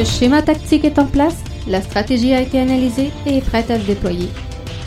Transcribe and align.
Le 0.00 0.06
schéma 0.06 0.40
tactique 0.40 0.86
est 0.86 0.98
en 0.98 1.04
place, 1.04 1.36
la 1.68 1.82
stratégie 1.82 2.32
a 2.32 2.40
été 2.40 2.58
analysée 2.58 3.10
et 3.26 3.36
est 3.36 3.46
prête 3.46 3.70
à 3.70 3.78
se 3.78 3.84
déployer. 3.84 4.30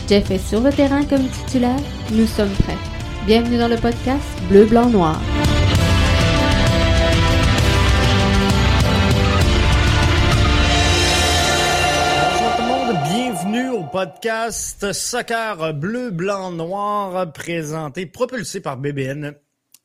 Jeff 0.09 0.31
est 0.31 0.39
sur 0.39 0.59
le 0.59 0.71
terrain 0.71 1.05
comme 1.05 1.27
titulaire, 1.27 1.77
nous 2.11 2.25
sommes 2.25 2.49
prêts. 2.49 2.79
Bienvenue 3.27 3.59
dans 3.59 3.67
le 3.67 3.75
podcast 3.75 4.23
Bleu, 4.49 4.65
Blanc, 4.65 4.89
Noir. 4.89 5.21
Bienvenue 13.07 13.69
au 13.69 13.83
podcast 13.83 14.93
Soccer 14.93 15.75
Bleu, 15.75 16.09
Blanc, 16.09 16.49
Noir, 16.49 17.31
présenté, 17.33 18.07
propulsé 18.07 18.61
par 18.61 18.77
BBN 18.77 19.35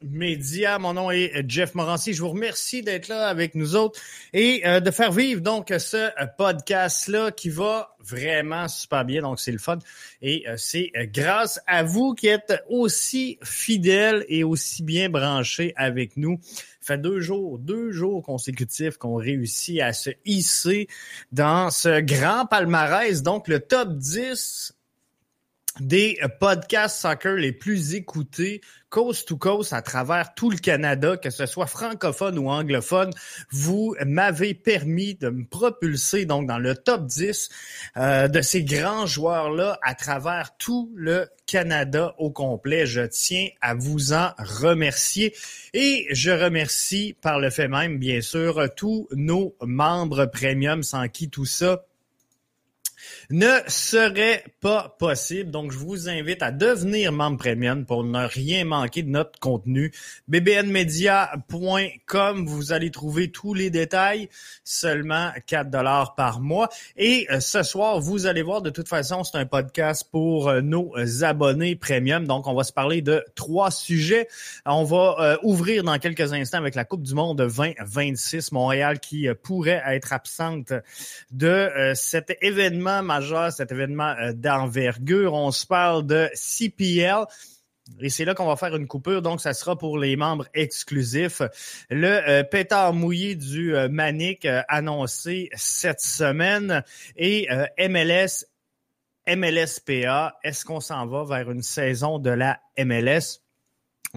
Média. 0.03 0.79
Mon 0.79 0.95
nom 0.95 1.11
est 1.11 1.45
Jeff 1.49 1.75
Morancy. 1.75 2.15
Je 2.15 2.21
vous 2.21 2.31
remercie 2.31 2.83
d'être 2.83 3.09
là 3.09 3.29
avec 3.29 3.55
nous 3.55 3.75
autres 3.75 4.01
et 4.33 4.67
euh, 4.67 4.81
de 4.81 4.91
faire 4.91 5.13
vivre 5.13 5.41
donc 5.41 5.73
ce 5.77 6.11
podcast-là 6.37 7.33
qui 7.33 7.51
va 7.51 7.97
vraiment 8.01 8.69
super 8.69 9.05
bien. 9.05 9.23
Donc, 9.23 9.41
c'est 9.41 9.53
le 9.53 9.59
fun. 9.59 9.79
Et 10.23 10.49
euh, 10.49 10.55
c'est 10.57 10.93
grâce 11.13 11.61
à 11.67 11.83
vous 11.83 12.15
qui 12.15 12.29
êtes 12.29 12.63
aussi 12.69 13.39
fidèles 13.43 14.25
et 14.29 14.45
aussi 14.45 14.83
bien 14.83 15.09
branchés 15.09 15.73
avec 15.77 16.17
nous. 16.17 16.39
Ça 16.81 16.95
fait 16.95 16.99
deux 16.99 17.21
jours, 17.21 17.59
deux 17.59 17.91
jours 17.91 18.23
consécutifs 18.23 18.97
qu'on 18.97 19.17
réussit 19.17 19.81
à 19.81 19.93
se 19.93 20.11
hisser 20.25 20.89
dans 21.33 21.71
ce 21.71 22.01
grand 22.01 22.47
palmarès. 22.47 23.23
Donc, 23.23 23.49
le 23.49 23.61
top 23.61 23.97
10 23.97 24.78
des 25.81 26.19
podcasts 26.41 27.01
soccer 27.01 27.35
les 27.35 27.53
plus 27.53 27.95
écoutés 27.95 28.61
coast 28.91 29.29
to 29.29 29.37
coast 29.37 29.73
à 29.73 29.83
travers 29.83 30.35
tout 30.35 30.51
le 30.51 30.57
Canada, 30.57 31.17
que 31.17 31.31
ce 31.31 31.47
soit 31.47 31.67
francophone 31.67 32.39
ou 32.39 32.49
anglophone. 32.49 33.11
Vous 33.51 33.95
m'avez 34.07 34.55
permis 34.55 35.15
de 35.15 35.29
me 35.29 35.45
propulser 35.45 36.25
donc 36.25 36.47
dans 36.47 36.59
le 36.59 36.75
top 36.75 37.07
10 37.07 37.49
euh, 37.97 38.29
de 38.29 38.41
ces 38.41 38.65
grands 38.65 39.07
joueurs-là 39.07 39.79
à 39.83 39.95
travers 39.95 40.57
tout 40.57 40.91
le 40.95 41.29
Canada 41.47 42.15
au 42.19 42.31
complet. 42.31 42.87
Je 42.87 43.03
tiens 43.03 43.49
à 43.61 43.75
vous 43.75 44.13
en 44.13 44.31
remercier 44.39 45.35
et 45.75 46.07
je 46.11 46.31
remercie 46.31 47.15
par 47.21 47.39
le 47.39 47.51
fait 47.51 47.69
même, 47.69 47.99
bien 47.99 48.21
sûr, 48.21 48.69
tous 48.75 49.09
nos 49.13 49.55
membres 49.63 50.27
premium 50.27 50.83
sans 50.83 51.09
qui 51.09 51.31
tout 51.31 51.47
ça 51.47 51.85
ne 53.31 53.59
serait 53.67 54.45
pas 54.61 54.95
possible. 54.99 55.51
Donc, 55.51 55.73
je 55.73 55.79
vous 55.79 56.09
invite 56.09 56.43
à 56.43 56.51
devenir 56.51 57.13
membre 57.13 57.39
premium 57.39 57.87
pour 57.87 58.05
ne 58.05 58.27
rien 58.27 58.65
manquer 58.65 59.03
de 59.03 59.11
notre 59.11 59.39
contenu. 59.39 59.93
bbnmedia.com, 60.29 62.47
vous 62.47 62.73
allez 62.73 62.91
trouver 62.91 63.31
tous 63.31 63.55
les 63.55 63.71
détails, 63.71 64.29
seulement 64.65 65.31
4 65.47 65.71
dollars 65.71 66.15
par 66.15 66.41
mois. 66.41 66.69
Et 66.97 67.27
euh, 67.31 67.41
ce 67.41 67.63
soir, 67.63 68.01
vous 68.01 68.27
allez 68.27 68.43
voir, 68.43 68.63
de 68.63 68.71
toute 68.71 68.89
façon, 68.89 69.25
c'est 69.25 69.39
un 69.39 69.47
podcast 69.47 70.09
pour 70.11 70.49
euh, 70.49 70.61
nos 70.61 70.93
abonnés 71.23 71.77
premium. 71.77 72.27
Donc, 72.27 72.47
on 72.47 72.55
va 72.55 72.65
se 72.65 72.73
parler 72.73 73.03
de 73.03 73.25
trois 73.35 73.71
sujets. 73.71 74.29
On 74.67 74.85
va 74.85 75.17
euh, 75.21 75.37
ouvrir 75.43 75.85
dans 75.85 75.99
quelques 75.99 76.33
instants 76.33 76.59
avec 76.59 76.75
la 76.75 76.85
Coupe 76.85 77.03
du 77.03 77.15
Monde 77.15 77.39
2026 77.39 78.53
Montréal 78.53 79.01
qui 79.01 79.29
pourrait 79.43 79.83
être 79.87 80.13
absente 80.13 80.73
de 81.31 81.93
cet 81.95 82.37
événement 82.41 82.88
majeur, 83.03 83.53
cet 83.53 83.73
événement 83.73 84.15
euh, 84.21 84.33
d'envergure. 84.33 85.35
On 85.35 85.51
se 85.51 85.67
parle 85.67 86.07
de 86.07 86.29
CPL. 86.35 87.25
Et 88.01 88.11
c'est 88.11 88.27
là 88.27 88.35
qu'on 88.35 88.47
va 88.47 88.57
faire 88.57 88.77
une 88.77 88.87
coupure, 88.87 89.23
donc 89.23 89.41
ça 89.41 89.55
sera 89.55 89.79
pour 89.79 89.99
les 89.99 90.15
membres 90.15 90.47
exclusifs. 90.53 91.41
Le 91.89 92.29
euh, 92.29 92.43
pétard 92.43 92.93
mouillé 92.93 93.35
du 93.35 93.75
euh, 93.75 93.89
Manic 93.89 94.47
annoncé 94.69 95.49
cette 95.55 96.01
semaine 96.01 96.85
et 97.17 97.49
MLS, 97.79 98.45
MLSPA, 99.27 100.39
est-ce 100.43 100.67
qu'on 100.67 100.81
s'en 100.81 101.07
va 101.07 101.25
vers 101.25 101.51
une 101.51 101.63
saison 101.63 102.19
de 102.19 102.31
la 102.31 102.61
MLS? 102.79 103.41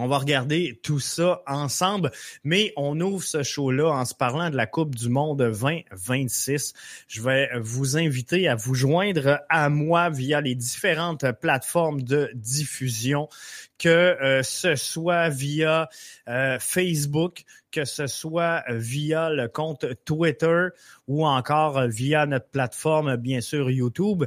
On 0.03 0.07
va 0.07 0.17
regarder 0.17 0.79
tout 0.81 0.99
ça 0.99 1.43
ensemble, 1.45 2.09
mais 2.43 2.73
on 2.75 2.99
ouvre 3.01 3.23
ce 3.23 3.43
show-là 3.43 3.87
en 3.87 4.03
se 4.03 4.15
parlant 4.15 4.49
de 4.49 4.55
la 4.55 4.65
Coupe 4.65 4.95
du 4.95 5.09
Monde 5.09 5.37
2026. 5.37 6.73
Je 7.07 7.21
vais 7.21 7.51
vous 7.59 7.97
inviter 7.97 8.47
à 8.47 8.55
vous 8.55 8.73
joindre 8.73 9.41
à 9.47 9.69
moi 9.69 10.09
via 10.09 10.41
les 10.41 10.55
différentes 10.55 11.31
plateformes 11.33 12.01
de 12.01 12.31
diffusion, 12.33 13.29
que 13.77 13.89
euh, 13.89 14.41
ce 14.41 14.75
soit 14.75 15.29
via 15.29 15.87
euh, 16.27 16.57
Facebook, 16.59 17.43
que 17.71 17.85
ce 17.85 18.07
soit 18.07 18.63
via 18.69 19.29
le 19.29 19.49
compte 19.49 19.85
Twitter 20.03 20.69
ou 21.07 21.27
encore 21.27 21.87
via 21.87 22.25
notre 22.25 22.49
plateforme, 22.49 23.17
bien 23.17 23.39
sûr, 23.39 23.69
YouTube. 23.69 24.25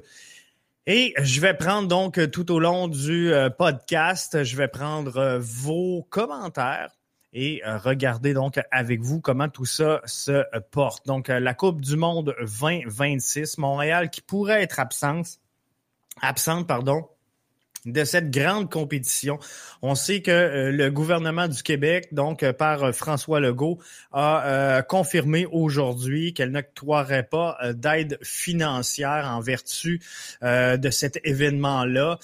Et 0.87 1.15
je 1.19 1.41
vais 1.41 1.55
prendre 1.55 1.89
donc 1.89 2.19
euh, 2.19 2.27
tout 2.27 2.53
au 2.53 2.59
long 2.59 2.89
du 2.89 3.33
euh, 3.33 3.49
podcast, 3.49 4.45
je 4.45 4.55
vais 4.55 4.69
prendre 4.69 5.17
euh, 5.17 5.39
vos 5.41 6.06
commentaires 6.11 6.93
et 7.33 7.62
regarder 7.65 8.33
donc 8.33 8.61
avec 8.71 9.00
vous 9.00 9.21
comment 9.21 9.49
tout 9.49 9.65
ça 9.65 10.00
se 10.05 10.45
porte. 10.71 11.05
Donc 11.05 11.27
la 11.27 11.53
Coupe 11.53 11.81
du 11.81 11.97
Monde 11.97 12.33
2026, 12.39 13.59
Montréal 13.59 14.09
qui 14.09 14.21
pourrait 14.21 14.62
être 14.62 14.78
absente, 14.78 15.41
absente 16.22 16.69
pardon, 16.69 17.09
de 17.84 18.05
cette 18.05 18.31
grande 18.31 18.71
compétition. 18.71 19.39
On 19.83 19.95
sait 19.95 20.22
que 20.22 20.31
euh, 20.31 20.71
le 20.71 20.91
gouvernement 20.91 21.49
du 21.49 21.62
Québec, 21.62 22.09
donc 22.12 22.43
euh, 22.43 22.53
par 22.53 22.84
euh, 22.84 22.93
François 22.93 23.41
Legault, 23.41 23.78
a 24.12 24.83
confirmé 24.89 25.47
aujourd'hui 25.47 26.33
qu'elle 26.34 26.50
n'octroierait 26.50 27.25
pas 27.25 27.59
d'aide 27.72 28.19
financière 28.22 29.27
en 29.28 29.41
vertu 29.41 30.00
de 30.43 30.91
cet 30.91 31.19
événement-là. 31.25 32.19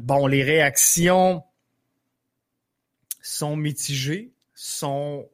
bon, 0.00 0.26
les 0.26 0.42
réactions 0.42 1.42
sont 3.22 3.56
mitigées, 3.56 4.32
sont 4.54 5.28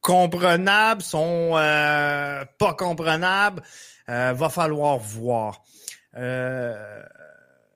comprenables, 0.00 1.02
sont 1.02 1.50
pas 1.52 2.74
comprenables. 2.76 3.62
va 4.06 4.48
falloir 4.48 4.98
voir. 4.98 5.62
Euh, 6.16 7.02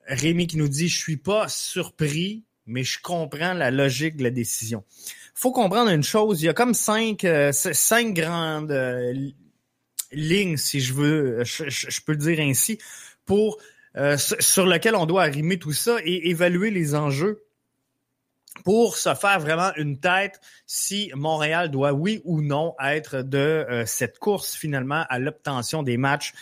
Rémi 0.07 0.47
qui 0.47 0.57
nous 0.57 0.67
dit 0.67 0.87
Je 0.87 0.97
suis 0.97 1.17
pas 1.17 1.47
surpris, 1.47 2.43
mais 2.65 2.83
je 2.83 2.99
comprends 3.01 3.53
la 3.53 3.71
logique 3.71 4.17
de 4.17 4.23
la 4.23 4.29
décision. 4.29 4.83
faut 5.33 5.51
comprendre 5.51 5.91
une 5.91 6.03
chose, 6.03 6.41
il 6.41 6.45
y 6.45 6.49
a 6.49 6.53
comme 6.53 6.73
cinq, 6.73 7.23
euh, 7.23 7.51
cinq 7.51 8.13
grandes 8.13 8.71
euh, 8.71 9.13
lignes, 10.11 10.57
si 10.57 10.79
je 10.79 10.93
veux, 10.93 11.43
je, 11.43 12.01
peux 12.05 12.13
le 12.13 12.17
dire 12.17 12.39
ainsi, 12.39 12.77
pour 13.25 13.57
euh, 13.95 14.17
sur 14.17 14.65
lequel 14.65 14.95
on 14.95 15.05
doit 15.05 15.23
arrimer 15.23 15.59
tout 15.59 15.73
ça 15.73 15.97
et 16.03 16.29
évaluer 16.29 16.71
les 16.71 16.95
enjeux 16.95 17.43
pour 18.63 18.97
se 18.97 19.13
faire 19.15 19.39
vraiment 19.39 19.71
une 19.77 19.99
tête 19.99 20.39
si 20.67 21.11
Montréal 21.15 21.71
doit 21.71 21.91
oui 21.91 22.21
ou 22.23 22.41
non 22.41 22.75
être 22.83 23.23
de 23.23 23.83
cette 23.87 24.19
course 24.19 24.55
finalement 24.55 25.05
à 25.09 25.17
l'obtention 25.17 25.81
des 25.81 25.97
matchs 25.97 26.33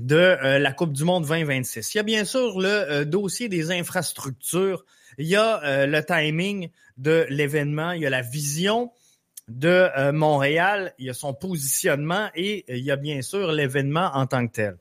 de 0.00 0.16
euh, 0.16 0.58
la 0.58 0.72
Coupe 0.72 0.94
du 0.94 1.04
Monde 1.04 1.26
2026. 1.26 1.94
Il 1.94 1.98
y 1.98 2.00
a 2.00 2.02
bien 2.02 2.24
sûr 2.24 2.58
le 2.58 2.68
euh, 2.68 3.04
dossier 3.04 3.50
des 3.50 3.70
infrastructures, 3.70 4.84
il 5.18 5.26
y 5.26 5.36
a 5.36 5.62
euh, 5.62 5.86
le 5.86 6.02
timing 6.02 6.70
de 6.96 7.26
l'événement, 7.28 7.92
il 7.92 8.00
y 8.00 8.06
a 8.06 8.10
la 8.10 8.22
vision 8.22 8.90
de 9.48 10.12
Montréal, 10.12 10.94
il 10.98 11.06
y 11.06 11.10
a 11.10 11.14
son 11.14 11.34
positionnement 11.34 12.28
et 12.36 12.64
il 12.68 12.84
y 12.84 12.92
a 12.92 12.96
bien 12.96 13.20
sûr 13.20 13.50
l'événement 13.50 14.10
en 14.14 14.26
tant 14.26 14.46
que 14.46 14.52
tel. 14.52 14.76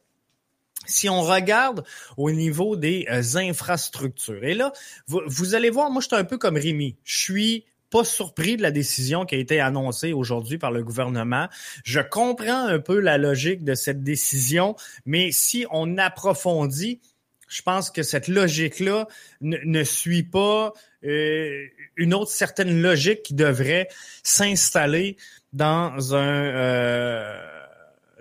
Si 0.85 1.09
on 1.09 1.23
regarde 1.23 1.83
au 2.17 2.29
niveau 2.29 2.75
des 2.75 3.07
infrastructures, 3.35 4.43
et 4.43 4.53
là, 4.53 4.71
vous, 5.07 5.55
allez 5.55 5.71
voir, 5.71 5.89
moi 5.89 6.03
je 6.03 6.07
suis 6.07 6.15
un 6.15 6.23
peu 6.23 6.37
comme 6.37 6.55
Rémi, 6.55 6.97
je 7.03 7.17
suis 7.17 7.65
pas 7.89 8.03
surpris 8.03 8.57
de 8.57 8.61
la 8.61 8.71
décision 8.71 9.25
qui 9.25 9.35
a 9.35 9.37
été 9.37 9.59
annoncée 9.59 10.13
aujourd'hui 10.13 10.57
par 10.57 10.71
le 10.71 10.83
gouvernement. 10.83 11.47
Je 11.83 11.99
comprends 11.99 12.67
un 12.67 12.79
peu 12.79 12.99
la 12.99 13.17
logique 13.17 13.63
de 13.63 13.75
cette 13.75 14.03
décision, 14.03 14.75
mais 15.05 15.31
si 15.31 15.65
on 15.71 15.97
approfondit, 15.97 17.01
je 17.47 17.61
pense 17.63 17.89
que 17.89 18.03
cette 18.03 18.27
logique-là 18.27 19.07
ne, 19.41 19.83
suit 19.83 20.23
pas 20.23 20.73
euh, 21.03 21.65
une 21.95 22.13
autre 22.13 22.31
certaine 22.31 22.81
logique 22.81 23.23
qui 23.23 23.33
devrait 23.33 23.87
s'installer 24.23 25.17
dans 25.51 26.15
un 26.15 26.45
euh, 26.45 27.59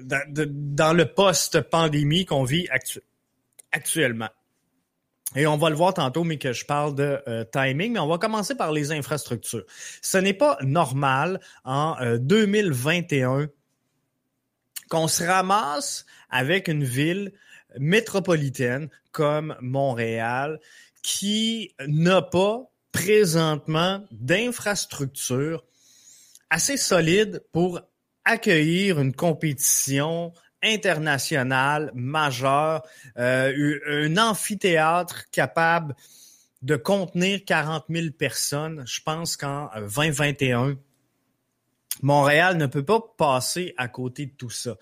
dans, 0.01 0.97
le 0.97 1.05
post-pandémie 1.05 2.25
qu'on 2.25 2.45
vit 2.45 2.69
actuellement. 3.73 4.31
Et 5.37 5.47
on 5.47 5.57
va 5.57 5.69
le 5.69 5.77
voir 5.77 5.93
tantôt, 5.93 6.25
mais 6.25 6.39
que 6.39 6.53
je 6.53 6.65
parle 6.65 6.95
de 6.95 7.21
euh, 7.29 7.45
timing, 7.45 7.93
mais 7.93 7.99
on 7.99 8.09
va 8.09 8.19
commencer 8.19 8.55
par 8.55 8.73
les 8.73 8.93
infrastructures. 8.93 9.65
Ce 10.01 10.17
n'est 10.17 10.33
pas 10.33 10.57
normal 10.63 11.41
en 11.65 11.97
2021 12.17 13.41
euh, 13.41 13.47
qu'on 14.89 15.07
se 15.07 15.25
ramasse 15.25 16.07
avec 16.31 16.69
une 16.69 16.85
ville 16.85 17.33
métropolitaine 17.79 18.89
comme 19.13 19.55
Montréal 19.61 20.61
qui 21.03 21.75
n'a 21.87 22.23
pas 22.23 22.71
présentement 22.93 24.05
d'infrastructures 24.11 25.65
assez 26.51 26.77
solides 26.77 27.45
pour 27.53 27.81
accueillir 28.25 29.01
une 29.01 29.15
compétition 29.15 30.33
internationale 30.63 31.91
majeure, 31.95 32.83
euh, 33.19 33.79
un 33.89 34.17
amphithéâtre 34.17 35.31
capable 35.31 35.95
de 36.63 36.77
contenir 36.77 37.45
40 37.45 37.85
000 37.89 38.07
personnes. 38.19 38.83
Je 38.87 39.01
pense 39.03 39.37
qu'en 39.37 39.71
2021, 39.77 40.77
Montréal 42.03 42.57
ne 42.57 42.67
peut 42.67 42.85
pas 42.85 43.01
passer 43.17 43.75
à 43.77 43.89
côté 43.89 44.27
de 44.27 44.33
tout 44.33 44.51
ça. 44.51 44.77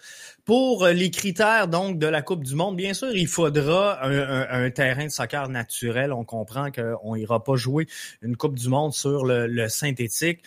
Pour 0.45 0.85
euh, 0.85 0.93
les 0.93 1.11
critères 1.11 1.69
donc 1.69 1.99
de 1.99 2.07
la 2.07 2.23
Coupe 2.23 2.45
du 2.45 2.55
Monde, 2.55 2.77
bien 2.77 2.95
sûr, 2.95 3.15
il 3.15 3.27
faudra 3.27 4.05
un, 4.05 4.71
terrain 4.71 5.07
de 5.07 5.11
soccer 5.11 5.49
naturel. 5.49 6.13
On 6.13 6.25
comprend 6.25 6.71
qu'on 6.71 7.15
ira 7.17 7.43
pas 7.43 7.57
jouer 7.57 7.87
une 8.23 8.37
Coupe 8.37 8.59
du 8.59 8.69
Monde 8.69 8.93
sur 8.93 9.25
le, 9.25 9.69
synthétique. 9.69 10.43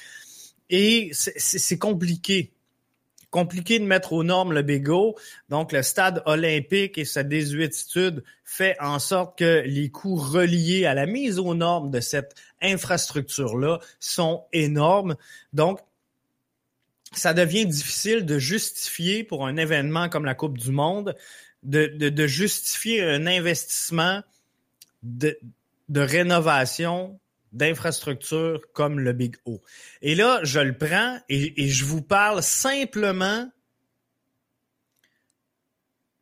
Et 0.69 1.09
c'est 1.13 1.79
compliqué. 1.79 2.53
Compliqué 3.31 3.77
de 3.77 3.85
mettre 3.85 4.13
aux 4.13 4.23
normes 4.23 4.53
le 4.53 4.63
Bégo. 4.63 5.15
Donc, 5.49 5.71
le 5.71 5.83
stade 5.83 6.23
olympique 6.25 6.97
et 6.97 7.05
sa 7.05 7.23
désuétitude 7.23 8.23
fait 8.43 8.75
en 8.79 8.97
sorte 8.97 9.37
que 9.37 9.63
les 9.65 9.89
coûts 9.89 10.15
reliés 10.15 10.85
à 10.85 10.95
la 10.95 11.05
mise 11.05 11.37
aux 11.37 11.53
normes 11.53 11.91
de 11.91 11.99
cette 11.99 12.33
infrastructure-là 12.61 13.79
sont 13.99 14.45
énormes. 14.51 15.15
Donc, 15.53 15.79
ça 17.11 17.33
devient 17.33 17.65
difficile 17.65 18.25
de 18.25 18.39
justifier 18.39 19.23
pour 19.23 19.45
un 19.45 19.57
événement 19.57 20.09
comme 20.09 20.25
la 20.25 20.35
Coupe 20.35 20.57
du 20.57 20.71
Monde, 20.71 21.15
de, 21.63 22.27
justifier 22.27 23.03
un 23.03 23.27
investissement 23.27 24.21
de 25.03 25.37
rénovation 25.89 27.19
d'infrastructures 27.51 28.61
comme 28.73 28.99
le 28.99 29.13
Big 29.13 29.35
O. 29.45 29.61
Et 30.01 30.15
là, 30.15 30.39
je 30.43 30.59
le 30.59 30.77
prends 30.77 31.19
et, 31.29 31.67
je 31.67 31.85
vous 31.85 32.01
parle 32.01 32.43
simplement 32.43 33.49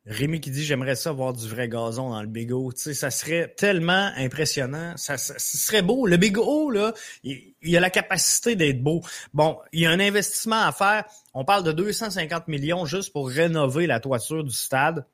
Rémi 0.08 0.40
qui 0.40 0.50
dit 0.50 0.64
j'aimerais 0.64 0.94
ça 0.94 1.12
voir 1.12 1.34
du 1.34 1.46
vrai 1.46 1.68
gazon 1.68 2.08
dans 2.08 2.22
le 2.22 2.28
Big 2.28 2.50
O. 2.50 2.72
Tu 2.72 2.80
sais, 2.80 2.94
ça 2.94 3.10
serait 3.10 3.52
tellement 3.58 4.10
impressionnant. 4.16 4.94
Ça, 4.96 5.18
serait 5.18 5.82
beau. 5.82 6.06
Le 6.06 6.16
Big 6.16 6.38
O, 6.38 6.70
là, 6.70 6.94
il, 7.24 7.76
a 7.76 7.80
la 7.80 7.90
capacité 7.90 8.56
d'être 8.56 8.82
beau. 8.82 9.02
Bon, 9.34 9.58
il 9.70 9.80
y 9.80 9.86
a 9.86 9.90
un 9.90 10.00
investissement 10.00 10.62
à 10.62 10.72
faire. 10.72 11.04
On 11.34 11.44
parle 11.44 11.62
de 11.62 11.72
250 11.72 12.48
millions 12.48 12.86
juste 12.86 13.12
pour 13.12 13.28
rénover 13.28 13.86
la 13.86 14.00
toiture 14.00 14.44
du 14.44 14.54
stade. 14.54 15.04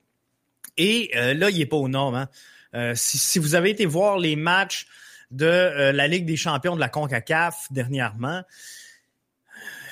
Et 0.77 1.11
euh, 1.17 1.33
là, 1.33 1.49
il 1.49 1.59
est 1.59 1.65
pas 1.65 1.75
au 1.75 1.89
normes. 1.89 2.15
Hein. 2.15 2.29
Euh, 2.73 2.93
si, 2.95 3.17
si, 3.17 3.37
vous 3.37 3.55
avez 3.55 3.71
été 3.71 3.85
voir 3.85 4.17
les 4.17 4.37
matchs 4.37 4.87
de 5.35 5.45
euh, 5.45 5.91
la 5.91 6.07
Ligue 6.07 6.25
des 6.25 6.37
champions 6.37 6.75
de 6.75 6.79
la 6.79 6.89
CONCACAF 6.89 7.67
dernièrement, 7.71 8.41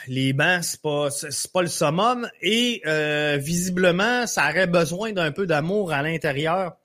les 0.07 0.33
bancs, 0.33 0.63
c'est 0.63 0.81
pas 0.81 1.09
pas 1.53 1.61
le 1.61 1.67
summum 1.67 2.29
et 2.41 2.81
euh, 2.85 3.37
visiblement, 3.39 4.27
ça 4.27 4.49
aurait 4.49 4.67
besoin 4.67 5.11
d'un 5.11 5.31
peu 5.31 5.45
d'amour 5.45 5.93
à 5.93 6.01
l'intérieur 6.01 6.77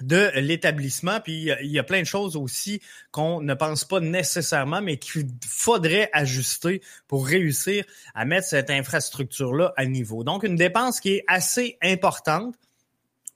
de 0.00 0.30
l'établissement. 0.34 1.20
Puis 1.20 1.50
il 1.62 1.70
y 1.70 1.78
a 1.78 1.84
plein 1.84 2.00
de 2.00 2.06
choses 2.06 2.36
aussi 2.36 2.80
qu'on 3.12 3.40
ne 3.40 3.54
pense 3.54 3.84
pas 3.84 4.00
nécessairement, 4.00 4.80
mais 4.80 4.96
qu'il 4.96 5.28
faudrait 5.46 6.10
ajuster 6.12 6.80
pour 7.06 7.26
réussir 7.26 7.84
à 8.14 8.24
mettre 8.24 8.48
cette 8.48 8.70
infrastructure-là 8.70 9.72
à 9.76 9.86
niveau. 9.86 10.24
Donc, 10.24 10.42
une 10.42 10.56
dépense 10.56 10.98
qui 10.98 11.14
est 11.14 11.24
assez 11.28 11.78
importante 11.82 12.56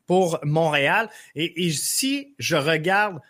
pour 0.07 0.39
Montréal. 0.45 1.09
Et 1.35 1.71
si 1.73 2.35
je 2.39 2.57
regarde 2.57 3.21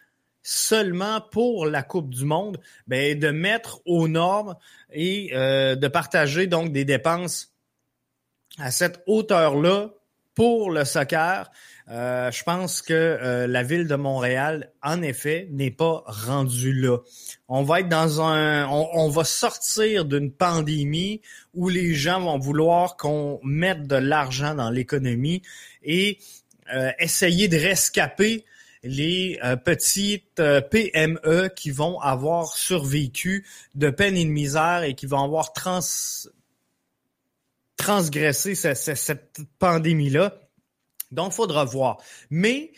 seulement 0.46 1.20
pour 1.20 1.66
la 1.66 1.82
Coupe 1.82 2.14
du 2.14 2.24
Monde, 2.24 2.60
ben, 2.86 3.18
de 3.18 3.30
mettre 3.30 3.80
aux 3.84 4.06
normes 4.06 4.54
et 4.92 5.30
euh, 5.32 5.74
de 5.74 5.88
partager 5.88 6.46
donc 6.46 6.70
des 6.70 6.84
dépenses 6.84 7.52
à 8.56 8.70
cette 8.70 9.02
hauteur-là 9.08 9.90
pour 10.36 10.70
le 10.70 10.84
soccer. 10.84 11.50
Euh, 11.88 12.30
je 12.30 12.44
pense 12.44 12.80
que 12.80 12.94
euh, 12.94 13.48
la 13.48 13.64
ville 13.64 13.88
de 13.88 13.96
Montréal, 13.96 14.70
en 14.84 15.02
effet, 15.02 15.48
n'est 15.50 15.72
pas 15.72 16.04
rendue 16.06 16.72
là. 16.72 16.98
On 17.48 17.64
va 17.64 17.80
être 17.80 17.88
dans 17.88 18.20
un, 18.20 18.68
on, 18.68 18.88
on 18.92 19.08
va 19.08 19.24
sortir 19.24 20.04
d'une 20.04 20.30
pandémie 20.30 21.22
où 21.54 21.68
les 21.68 21.94
gens 21.94 22.20
vont 22.20 22.38
vouloir 22.38 22.96
qu'on 22.96 23.40
mette 23.42 23.88
de 23.88 23.96
l'argent 23.96 24.54
dans 24.54 24.70
l'économie 24.70 25.42
et 25.82 26.18
essayer 26.98 27.46
de 27.46 27.56
rescaper 27.56 28.44
les 28.86 29.38
euh, 29.44 29.56
petites 29.56 30.40
euh, 30.40 30.60
PME 30.60 31.50
qui 31.54 31.70
vont 31.70 32.00
avoir 32.00 32.56
survécu 32.56 33.46
de 33.74 33.90
peine 33.90 34.16
et 34.16 34.24
de 34.24 34.30
misère 34.30 34.82
et 34.84 34.94
qui 34.94 35.06
vont 35.06 35.22
avoir 35.22 35.52
trans 35.52 35.80
transgressé 37.76 38.54
cette, 38.54 39.40
pandémie-là. 39.58 40.34
Donc, 41.10 41.32
il 41.32 41.34
faudra 41.34 41.64
voir. 41.64 41.98
Mais 42.30 42.72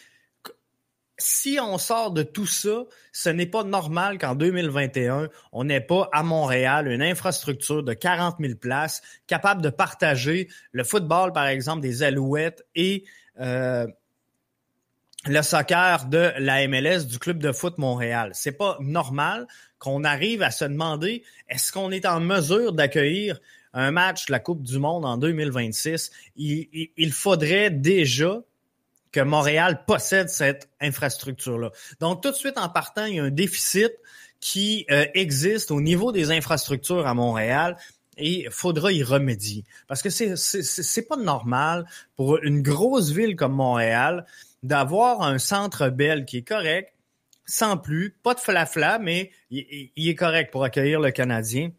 si 1.19 1.59
on 1.61 1.79
sort 1.79 2.11
de 2.11 2.25
tout 2.25 2.47
ça, 2.47 2.85
ce 3.13 3.29
n'est 3.29 3.47
pas 3.47 3.63
normal 3.63 4.19
qu'en 4.19 4.35
2021, 4.35 5.29
on 5.53 5.65
n'ait 5.65 5.81
pas 5.81 6.09
à 6.13 6.25
Montréal 6.25 6.89
une 6.89 7.03
infrastructure 7.03 7.85
de 7.85 7.93
40 7.93 8.37
000 8.41 8.55
places 8.57 9.03
capable 9.29 9.63
de 9.63 9.71
partager 9.71 10.49
le 10.73 10.83
football, 10.83 11.33
par 11.33 11.47
exemple, 11.47 11.81
des 11.81 12.03
Alouettes 12.03 12.67
et 12.75 13.05
euh, 13.41 13.87
le 15.29 15.43
soccer 15.43 16.07
de 16.07 16.33
la 16.39 16.67
MLS 16.69 17.05
du 17.07 17.19
club 17.19 17.39
de 17.39 17.53
foot 17.53 17.79
Montréal. 17.79 18.31
C'est 18.35 18.53
pas 18.53 18.77
normal 18.81 19.47
qu'on 19.79 20.05
arrive 20.05 20.43
à 20.43 20.51
se 20.51 20.65
demander 20.65 21.23
est-ce 21.49 21.73
qu'on 21.73 21.91
est 21.91 22.07
en 22.07 22.21
mesure 22.21 22.73
d'accueillir 22.73 23.41
un 23.73 23.91
match 23.91 24.27
de 24.27 24.33
la 24.33 24.41
Coupe 24.41 24.63
du 24.63 24.79
Monde 24.79 25.05
en 25.05 25.17
2026 25.19 26.11
il, 26.37 27.13
faudrait 27.13 27.71
déjà 27.71 28.41
que 29.13 29.21
Montréal 29.21 29.85
possède 29.87 30.29
cette 30.29 30.69
infrastructure-là. 30.81 31.71
Donc 32.01 32.23
tout 32.23 32.31
de 32.31 32.37
suite 32.37 32.59
en 32.59 32.69
partant, 32.69 33.05
il 33.05 33.17
y 33.17 33.21
a 33.21 33.25
un 33.25 33.31
déficit 33.31 33.93
qui 34.41 34.87
euh, 34.91 35.07
existe 35.15 35.71
au 35.71 35.81
niveau 35.81 36.13
des 36.13 36.31
infrastructures 36.31 37.07
à 37.07 37.15
Montréal 37.15 37.77
et 38.17 38.45
il 38.45 38.51
faudra 38.51 38.93
y 38.93 39.03
remédier. 39.03 39.65
Parce 39.87 40.03
que 40.03 40.11
c'est, 40.11 40.37
c'est 40.37 41.03
pas 41.03 41.17
normal 41.17 41.87
pour 42.17 42.39
une 42.39 42.63
grosse 42.63 43.11
ville 43.11 43.37
comme 43.37 43.53
Montréal 43.53 44.27
d'avoir 44.63 45.23
un 45.23 45.39
centre 45.39 45.89
belle 45.89 46.25
qui 46.25 46.39
est 46.39 46.49
correct, 46.49 46.93
sans 47.47 47.77
plus, 47.77 48.17
pas 48.23 48.35
de 48.35 48.41
flafla, 48.41 48.99
mais 48.99 49.31
il, 49.51 49.91
est 49.97 50.15
correct 50.15 50.51
pour 50.51 50.65
accueillir 50.65 51.01
le 51.01 51.11
Canadien. 51.11 51.71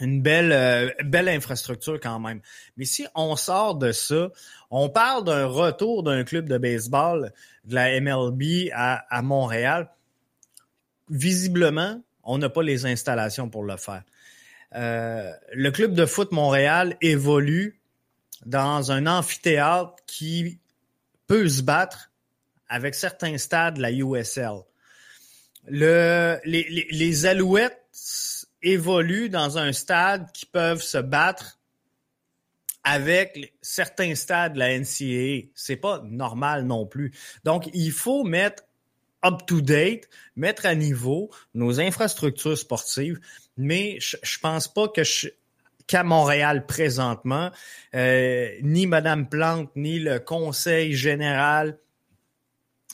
Une 0.00 0.22
belle, 0.22 0.52
euh, 0.52 0.90
belle 1.04 1.28
infrastructure 1.28 1.98
quand 2.00 2.20
même. 2.20 2.40
Mais 2.76 2.84
si 2.84 3.06
on 3.14 3.34
sort 3.34 3.74
de 3.74 3.90
ça, 3.90 4.30
on 4.70 4.88
parle 4.88 5.24
d'un 5.24 5.46
retour 5.46 6.04
d'un 6.04 6.22
club 6.22 6.48
de 6.48 6.56
baseball 6.56 7.32
de 7.64 7.74
la 7.74 8.00
MLB 8.00 8.70
à, 8.72 9.04
à 9.14 9.22
Montréal. 9.22 9.90
Visiblement, 11.10 12.00
on 12.22 12.38
n'a 12.38 12.48
pas 12.48 12.62
les 12.62 12.86
installations 12.86 13.50
pour 13.50 13.64
le 13.64 13.76
faire. 13.76 14.04
Euh, 14.74 15.32
le 15.52 15.70
club 15.70 15.94
de 15.94 16.06
foot 16.06 16.30
Montréal 16.32 16.96
évolue 17.00 17.80
dans 18.44 18.92
un 18.92 19.06
amphithéâtre 19.06 19.94
qui 20.06 20.58
peut 21.28 21.48
se 21.48 21.62
battre 21.62 22.10
avec 22.68 22.94
certains 22.94 23.38
stades 23.38 23.76
de 23.76 23.82
la 23.82 23.92
USL. 23.92 24.62
Le, 25.68 26.38
les, 26.44 27.26
Alouettes 27.26 27.86
évoluent 28.62 29.28
dans 29.28 29.58
un 29.58 29.72
stade 29.72 30.32
qui 30.32 30.46
peuvent 30.46 30.82
se 30.82 30.98
battre 30.98 31.58
avec 32.82 33.54
certains 33.60 34.14
stades 34.14 34.54
de 34.54 34.58
la 34.58 34.78
NCAA. 34.78 35.50
C'est 35.54 35.76
pas 35.76 36.02
normal 36.04 36.64
non 36.64 36.86
plus. 36.86 37.12
Donc, 37.44 37.68
il 37.74 37.92
faut 37.92 38.24
mettre 38.24 38.64
up 39.24 39.46
to 39.46 39.60
date, 39.60 40.08
mettre 40.36 40.64
à 40.64 40.74
niveau 40.74 41.30
nos 41.54 41.80
infrastructures 41.80 42.56
sportives, 42.56 43.20
mais 43.56 43.98
je, 44.00 44.16
je 44.22 44.38
pense 44.38 44.72
pas 44.72 44.88
que 44.88 45.04
je, 45.04 45.28
qu'à 45.88 46.04
Montréal 46.04 46.66
présentement. 46.66 47.50
Euh, 47.94 48.50
ni 48.62 48.86
Madame 48.86 49.28
Plante, 49.28 49.70
ni 49.74 49.98
le 49.98 50.20
Conseil 50.20 50.94
général 50.94 51.78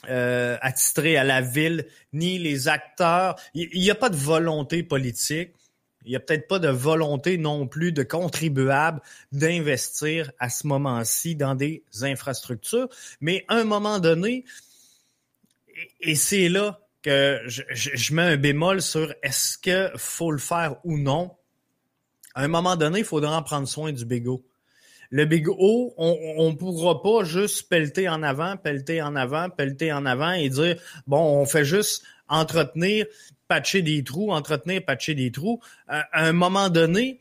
euh, 0.09 0.57
attitré 0.61 1.17
à 1.17 1.23
la 1.23 1.41
ville, 1.41 1.85
ni 2.13 2.39
les 2.39 2.67
acteurs. 2.67 3.35
Il 3.53 3.79
n'y 3.79 3.91
a 3.91 3.95
pas 3.95 4.09
de 4.09 4.15
volonté 4.15 4.81
politique. 4.81 5.51
Il 6.05 6.09
n'y 6.09 6.15
a 6.15 6.19
peut-être 6.19 6.47
pas 6.47 6.59
de 6.59 6.69
volonté 6.69 7.37
non 7.37 7.67
plus 7.67 7.91
de 7.91 8.03
contribuables 8.03 9.01
d'investir 9.31 10.31
à 10.39 10.49
ce 10.49 10.67
moment-ci 10.67 11.35
dans 11.35 11.55
des 11.55 11.83
infrastructures. 12.01 12.87
Mais 13.21 13.43
à 13.47 13.55
un 13.55 13.63
moment 13.63 13.99
donné, 13.99 14.45
et 15.99 16.15
c'est 16.15 16.47
là 16.47 16.79
que 17.01 17.41
je, 17.47 17.63
je, 17.71 18.13
mets 18.13 18.21
un 18.21 18.37
bémol 18.37 18.81
sur 18.81 19.13
est-ce 19.23 19.57
que 19.57 19.91
faut 19.97 20.31
le 20.31 20.37
faire 20.37 20.75
ou 20.83 20.97
non 20.97 21.35
à 22.35 22.43
un 22.43 22.47
moment 22.47 22.75
donné, 22.75 22.99
il 22.99 23.05
faudra 23.05 23.37
en 23.37 23.41
prendre 23.41 23.67
soin 23.67 23.91
du 23.91 24.05
bégo. 24.05 24.45
Le 25.09 25.25
Big 25.25 25.47
O, 25.47 25.93
on 25.97 26.49
ne 26.49 26.55
pourra 26.55 27.01
pas 27.01 27.23
juste 27.23 27.69
pelleter 27.69 28.09
en 28.09 28.23
avant, 28.23 28.57
pelleter 28.57 29.01
en 29.01 29.15
avant, 29.15 29.49
pelleter 29.49 29.93
en 29.93 30.05
avant 30.05 30.31
et 30.31 30.49
dire, 30.49 30.75
bon, 31.07 31.19
on 31.19 31.45
fait 31.45 31.63
juste 31.63 32.03
entretenir, 32.27 33.05
patcher 33.47 33.81
des 33.81 34.03
trous, 34.03 34.31
entretenir, 34.31 34.83
patcher 34.83 35.15
des 35.15 35.31
trous. 35.31 35.61
À 35.87 36.05
un 36.13 36.33
moment 36.33 36.69
donné, 36.69 37.19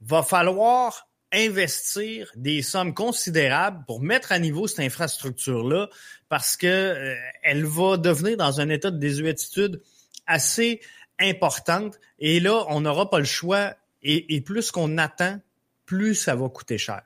va 0.00 0.22
falloir 0.22 1.08
investir 1.32 2.30
des 2.36 2.62
sommes 2.62 2.94
considérables 2.94 3.84
pour 3.86 4.00
mettre 4.00 4.32
à 4.32 4.38
niveau 4.38 4.66
cette 4.66 4.80
infrastructure-là 4.80 5.88
parce 6.28 6.56
que 6.56 6.66
euh, 6.66 7.14
elle 7.42 7.64
va 7.64 7.96
devenir 7.96 8.36
dans 8.36 8.60
un 8.60 8.68
état 8.68 8.90
de 8.90 8.98
désuétude 8.98 9.82
assez 10.26 10.80
importante. 11.18 11.98
Et 12.18 12.40
là, 12.40 12.64
on 12.68 12.80
n'aura 12.80 13.10
pas 13.10 13.18
le 13.18 13.24
choix. 13.24 13.74
Et, 14.08 14.40
plus 14.40 14.70
qu'on 14.70 14.98
attend, 14.98 15.40
plus 15.84 16.14
ça 16.14 16.36
va 16.36 16.48
coûter 16.48 16.78
cher. 16.78 17.02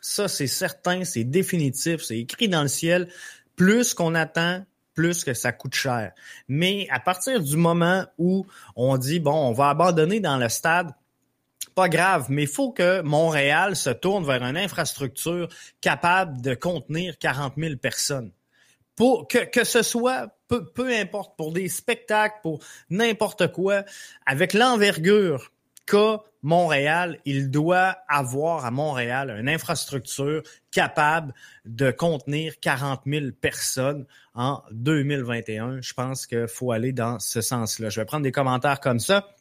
Ça, 0.00 0.28
c'est 0.28 0.46
certain, 0.46 1.04
c'est 1.04 1.24
définitif, 1.24 2.02
c'est 2.02 2.18
écrit 2.18 2.48
dans 2.48 2.62
le 2.62 2.68
ciel. 2.68 3.08
Plus 3.56 3.94
qu'on 3.94 4.14
attend, 4.14 4.64
plus 4.94 5.24
que 5.24 5.32
ça 5.32 5.52
coûte 5.52 5.74
cher. 5.74 6.12
Mais 6.46 6.86
à 6.90 7.00
partir 7.00 7.42
du 7.42 7.56
moment 7.56 8.04
où 8.18 8.46
on 8.76 8.98
dit, 8.98 9.20
bon, 9.20 9.48
on 9.48 9.52
va 9.52 9.70
abandonner 9.70 10.20
dans 10.20 10.36
le 10.36 10.50
stade, 10.50 10.92
pas 11.74 11.88
grave, 11.88 12.26
mais 12.28 12.42
il 12.42 12.48
faut 12.48 12.72
que 12.72 13.00
Montréal 13.00 13.74
se 13.74 13.90
tourne 13.90 14.24
vers 14.26 14.42
une 14.42 14.56
infrastructure 14.56 15.48
capable 15.80 16.42
de 16.42 16.54
contenir 16.54 17.16
40 17.18 17.54
000 17.56 17.76
personnes. 17.76 18.32
Pour 18.96 19.28
que, 19.28 19.44
que 19.44 19.64
ce 19.64 19.82
soit, 19.82 20.28
peu, 20.48 20.66
peu 20.66 20.92
importe, 20.94 21.36
pour 21.36 21.52
des 21.52 21.68
spectacles, 21.68 22.40
pour 22.42 22.60
n'importe 22.90 23.50
quoi, 23.52 23.84
avec 24.26 24.52
l'envergure 24.52 25.52
qu'a 25.88 26.22
Montréal, 26.42 27.18
il 27.24 27.50
doit 27.50 27.96
avoir 28.08 28.64
à 28.64 28.70
Montréal 28.70 29.36
une 29.40 29.48
infrastructure 29.48 30.42
capable 30.70 31.34
de 31.64 31.90
contenir 31.90 32.60
40 32.60 33.02
000 33.06 33.26
personnes 33.40 34.06
en 34.34 34.62
2021. 34.70 35.80
Je 35.80 35.94
pense 35.94 36.26
qu'il 36.26 36.46
faut 36.46 36.70
aller 36.70 36.92
dans 36.92 37.18
ce 37.18 37.40
sens-là. 37.40 37.90
Je 37.90 38.00
vais 38.00 38.04
prendre 38.04 38.22
des 38.22 38.32
commentaires 38.32 38.78
comme 38.78 39.00
ça. 39.00 39.34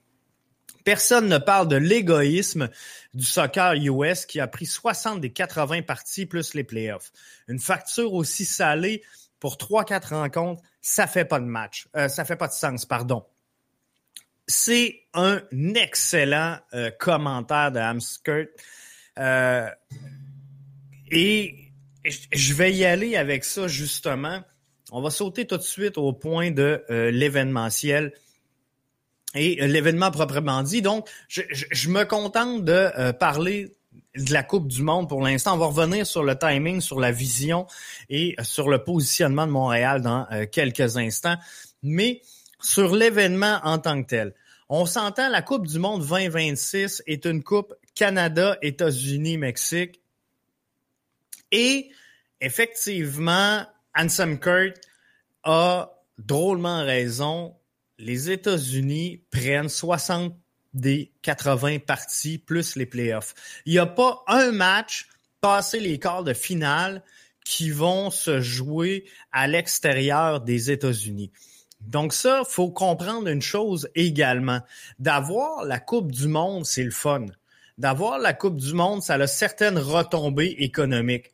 Personne 0.84 1.28
ne 1.28 1.38
parle 1.38 1.68
de 1.68 1.76
l'égoïsme 1.76 2.70
du 3.14 3.26
soccer 3.26 3.74
US 3.74 4.26
qui 4.26 4.40
a 4.40 4.48
pris 4.48 4.66
60 4.66 5.22
des 5.22 5.32
80 5.32 5.84
parties 5.84 6.26
plus 6.26 6.54
les 6.56 6.64
playoffs. 6.64 7.12
Une 7.48 7.60
facture 7.60 8.14
aussi 8.14 8.46
salée 8.46 9.04
pour 9.40 9.58
3-4 9.58 10.16
rencontres, 10.16 10.64
ça 10.82 11.06
fait 11.06 11.26
pas 11.26 11.40
de 11.40 11.46
match. 11.46 11.88
Euh, 11.96 12.08
ça 12.08 12.26
fait 12.26 12.38
pas 12.38 12.48
de 12.48 12.54
sens, 12.54 12.86
pardon. 12.86 13.24
C'est 14.48 15.02
un 15.14 15.42
excellent 15.76 16.58
euh, 16.74 16.90
commentaire 16.98 17.72
de 17.72 17.80
Hamskirt. 17.80 18.48
Euh, 19.20 19.68
et 21.12 21.56
je 22.06 22.54
vais 22.54 22.74
y 22.74 22.86
aller 22.86 23.16
avec 23.16 23.44
ça 23.44 23.68
justement. 23.68 24.42
On 24.92 25.02
va 25.02 25.10
sauter 25.10 25.46
tout 25.46 25.58
de 25.58 25.64
suite 25.64 25.98
au 25.98 26.14
point 26.14 26.52
de 26.52 26.84
euh, 26.90 27.12
l'événementiel 27.12 28.14
et 29.36 29.62
euh, 29.62 29.68
l'événement 29.68 30.12
proprement 30.12 30.64
dit. 30.64 30.82
Donc, 30.82 31.10
je, 31.28 31.42
je, 31.50 31.90
me 31.90 32.06
contente 32.06 32.64
de 32.64 33.12
parler 33.14 33.76
de 34.16 34.34
la 34.34 34.44
Coupe 34.44 34.68
du 34.68 34.84
Monde 34.84 35.10
pour 35.10 35.22
l'instant. 35.22 35.56
On 35.56 35.58
va 35.58 35.66
revenir 35.66 36.06
sur 36.06 36.24
le 36.24 36.38
timing, 36.38 36.80
sur 36.80 37.00
la 37.00 37.12
vision 37.12 37.68
et 38.10 38.36
sur 38.42 38.70
le 38.70 38.84
positionnement 38.84 39.46
de 39.46 39.52
Montréal 39.52 40.02
dans 40.02 40.28
quelques 40.52 40.98
instants. 40.98 41.36
Mais 41.84 42.22
sur 42.62 42.96
l'événement 42.96 43.60
en 43.64 43.78
tant 43.80 44.02
que 44.04 44.08
tel, 44.08 44.34
on 44.70 44.86
s'entend, 44.86 45.30
la 45.30 45.42
Coupe 45.42 45.66
du 45.66 45.80
Monde 45.80 46.06
2026 46.06 47.04
est 47.08 47.26
une 47.26 47.42
coupe 47.42 47.74
Canada, 47.96 48.58
États-Unis, 48.62 49.38
Mexique. 49.38 50.02
Et 51.52 51.90
effectivement, 52.42 53.66
Ansem 53.96 54.40
Kurt 54.40 54.76
a 55.44 55.90
drôlement 56.18 56.84
raison. 56.84 57.56
Les 57.98 58.30
États-Unis 58.30 59.24
prennent 59.32 59.70
60 59.70 60.36
des 60.74 61.14
80 61.22 61.80
parties 61.80 62.38
plus 62.38 62.76
les 62.76 62.86
playoffs. 62.86 63.34
Il 63.66 63.72
n'y 63.72 63.80
a 63.80 63.86
pas 63.86 64.24
un 64.28 64.52
match 64.52 65.08
passé 65.40 65.80
les 65.80 65.98
quarts 65.98 66.26
de 66.26 66.34
finale 66.34 67.04
qui 67.46 67.72
vont 67.72 68.12
se 68.12 68.42
jouer 68.42 69.06
à 69.32 69.48
l'extérieur 69.48 70.42
des 70.42 70.72
États-Unis. 70.72 71.32
Donc 71.82 72.14
ça, 72.14 72.44
faut 72.48 72.70
comprendre 72.70 73.28
une 73.28 73.42
chose 73.42 73.90
également. 73.96 74.62
D'avoir 75.00 75.64
la 75.64 75.80
Coupe 75.80 76.12
du 76.12 76.28
Monde, 76.28 76.66
c'est 76.66 76.84
le 76.84 76.92
fun. 76.92 77.26
D'avoir 77.78 78.18
la 78.20 78.34
Coupe 78.34 78.58
du 78.58 78.74
Monde, 78.74 79.04
ça 79.04 79.16
a 79.16 79.28
certaines 79.28 79.78
retombées 79.78 80.56
économiques. 80.60 81.34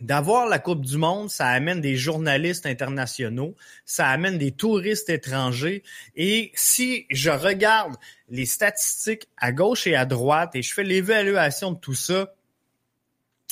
D'avoir 0.00 0.48
la 0.48 0.58
Coupe 0.58 0.84
du 0.84 0.96
Monde, 0.96 1.30
ça 1.30 1.46
amène 1.46 1.80
des 1.80 1.96
journalistes 1.96 2.66
internationaux, 2.66 3.54
ça 3.84 4.08
amène 4.08 4.36
des 4.36 4.50
touristes 4.50 5.10
étrangers. 5.10 5.84
Et 6.16 6.50
si 6.54 7.06
je 7.10 7.30
regarde 7.30 7.94
les 8.28 8.46
statistiques 8.46 9.28
à 9.36 9.52
gauche 9.52 9.86
et 9.86 9.94
à 9.94 10.04
droite 10.04 10.56
et 10.56 10.62
je 10.62 10.74
fais 10.74 10.82
l'évaluation 10.82 11.70
de 11.70 11.78
tout 11.78 11.94
ça, 11.94 12.34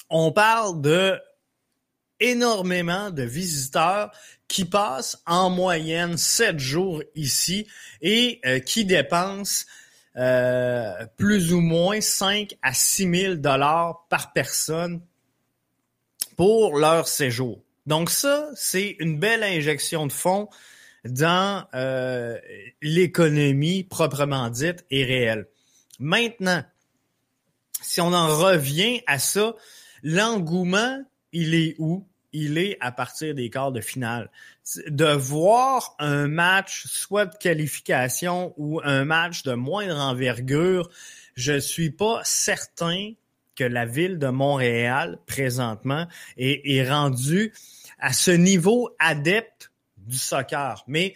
on 0.08 0.32
parle 0.32 0.80
de 0.80 1.20
énormément 2.18 3.10
de 3.10 3.22
visiteurs 3.22 4.10
qui 4.50 4.64
passent 4.64 5.22
en 5.26 5.48
moyenne 5.48 6.18
sept 6.18 6.58
jours 6.58 7.04
ici 7.14 7.68
et 8.02 8.40
euh, 8.44 8.58
qui 8.58 8.84
dépensent 8.84 9.64
euh, 10.16 11.06
plus 11.16 11.54
ou 11.54 11.60
moins 11.60 12.00
5 12.00 12.56
à 12.60 12.74
6 12.74 13.20
000 13.20 13.34
dollars 13.36 14.06
par 14.10 14.32
personne 14.32 15.00
pour 16.36 16.76
leur 16.76 17.06
séjour. 17.06 17.62
Donc 17.86 18.10
ça, 18.10 18.50
c'est 18.56 18.96
une 18.98 19.20
belle 19.20 19.44
injection 19.44 20.08
de 20.08 20.12
fonds 20.12 20.48
dans 21.04 21.64
euh, 21.74 22.36
l'économie 22.82 23.84
proprement 23.84 24.50
dite 24.50 24.84
et 24.90 25.04
réelle. 25.04 25.46
Maintenant, 26.00 26.64
si 27.82 28.00
on 28.00 28.12
en 28.12 28.36
revient 28.36 29.00
à 29.06 29.20
ça, 29.20 29.54
l'engouement, 30.02 31.04
il 31.32 31.54
est 31.54 31.76
où? 31.78 32.09
Il 32.32 32.58
est 32.58 32.76
à 32.80 32.92
partir 32.92 33.34
des 33.34 33.50
quarts 33.50 33.72
de 33.72 33.80
finale. 33.80 34.30
De 34.86 35.12
voir 35.12 35.96
un 35.98 36.28
match, 36.28 36.86
soit 36.86 37.26
de 37.26 37.36
qualification 37.36 38.54
ou 38.56 38.80
un 38.84 39.04
match 39.04 39.42
de 39.42 39.54
moindre 39.54 39.98
envergure, 39.98 40.90
je 41.34 41.58
suis 41.58 41.90
pas 41.90 42.20
certain 42.24 43.12
que 43.56 43.64
la 43.64 43.84
ville 43.84 44.18
de 44.18 44.28
Montréal, 44.28 45.18
présentement, 45.26 46.06
est, 46.36 46.88
rendue 46.88 47.52
à 47.98 48.12
ce 48.12 48.30
niveau 48.30 48.90
adepte 48.98 49.70
du 49.98 50.16
soccer. 50.16 50.82
Mais 50.86 51.14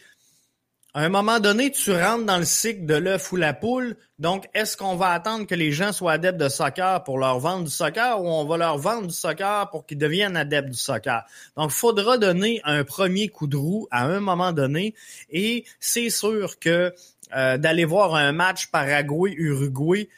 à 0.96 1.00
un 1.00 1.08
moment 1.08 1.40
donné, 1.40 1.72
tu 1.72 1.90
rentres 1.90 2.24
dans 2.24 2.38
le 2.38 2.44
cycle 2.44 2.86
de 2.86 2.94
l'œuf 2.94 3.32
ou 3.32 3.36
la 3.36 3.52
poule. 3.52 3.96
Donc, 4.20 4.48
est-ce 4.54 4.76
qu'on 4.76 4.94
va 4.94 5.08
attendre 5.08 5.44
que 5.44 5.56
les 5.56 5.72
gens 5.72 5.92
soient 5.92 6.12
adeptes 6.12 6.38
de 6.38 6.48
soccer 6.48 7.02
pour 7.02 7.18
leur 7.18 7.40
vendre 7.40 7.64
du 7.64 7.70
soccer 7.70 8.22
ou 8.22 8.28
on 8.28 8.44
va 8.44 8.56
leur 8.56 8.78
vendre 8.78 9.08
du 9.08 9.14
soccer 9.14 9.68
pour 9.70 9.86
qu'ils 9.86 9.98
deviennent 9.98 10.36
adeptes 10.36 10.70
du 10.70 10.78
soccer? 10.78 11.24
Donc, 11.56 11.72
il 11.72 11.74
faudra 11.74 12.16
donner 12.16 12.60
un 12.62 12.84
premier 12.84 13.28
coup 13.28 13.48
de 13.48 13.56
roue 13.56 13.88
à 13.90 14.04
un 14.04 14.20
moment 14.20 14.52
donné. 14.52 14.94
Et 15.30 15.64
c'est 15.80 16.10
sûr 16.10 16.60
que 16.60 16.94
euh, 17.34 17.58
d'aller 17.58 17.84
voir 17.84 18.14
un 18.14 18.30
match 18.30 18.68
Paraguay-Uruguay, 18.68 20.08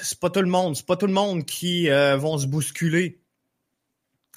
c'est 0.00 0.20
pas 0.20 0.30
tout 0.30 0.42
le 0.42 0.46
monde. 0.46 0.76
C'est 0.76 0.86
pas 0.86 0.96
tout 0.96 1.08
le 1.08 1.12
monde 1.12 1.44
qui 1.44 1.90
euh, 1.90 2.16
vont 2.16 2.38
se 2.38 2.46
bousculer 2.46 3.18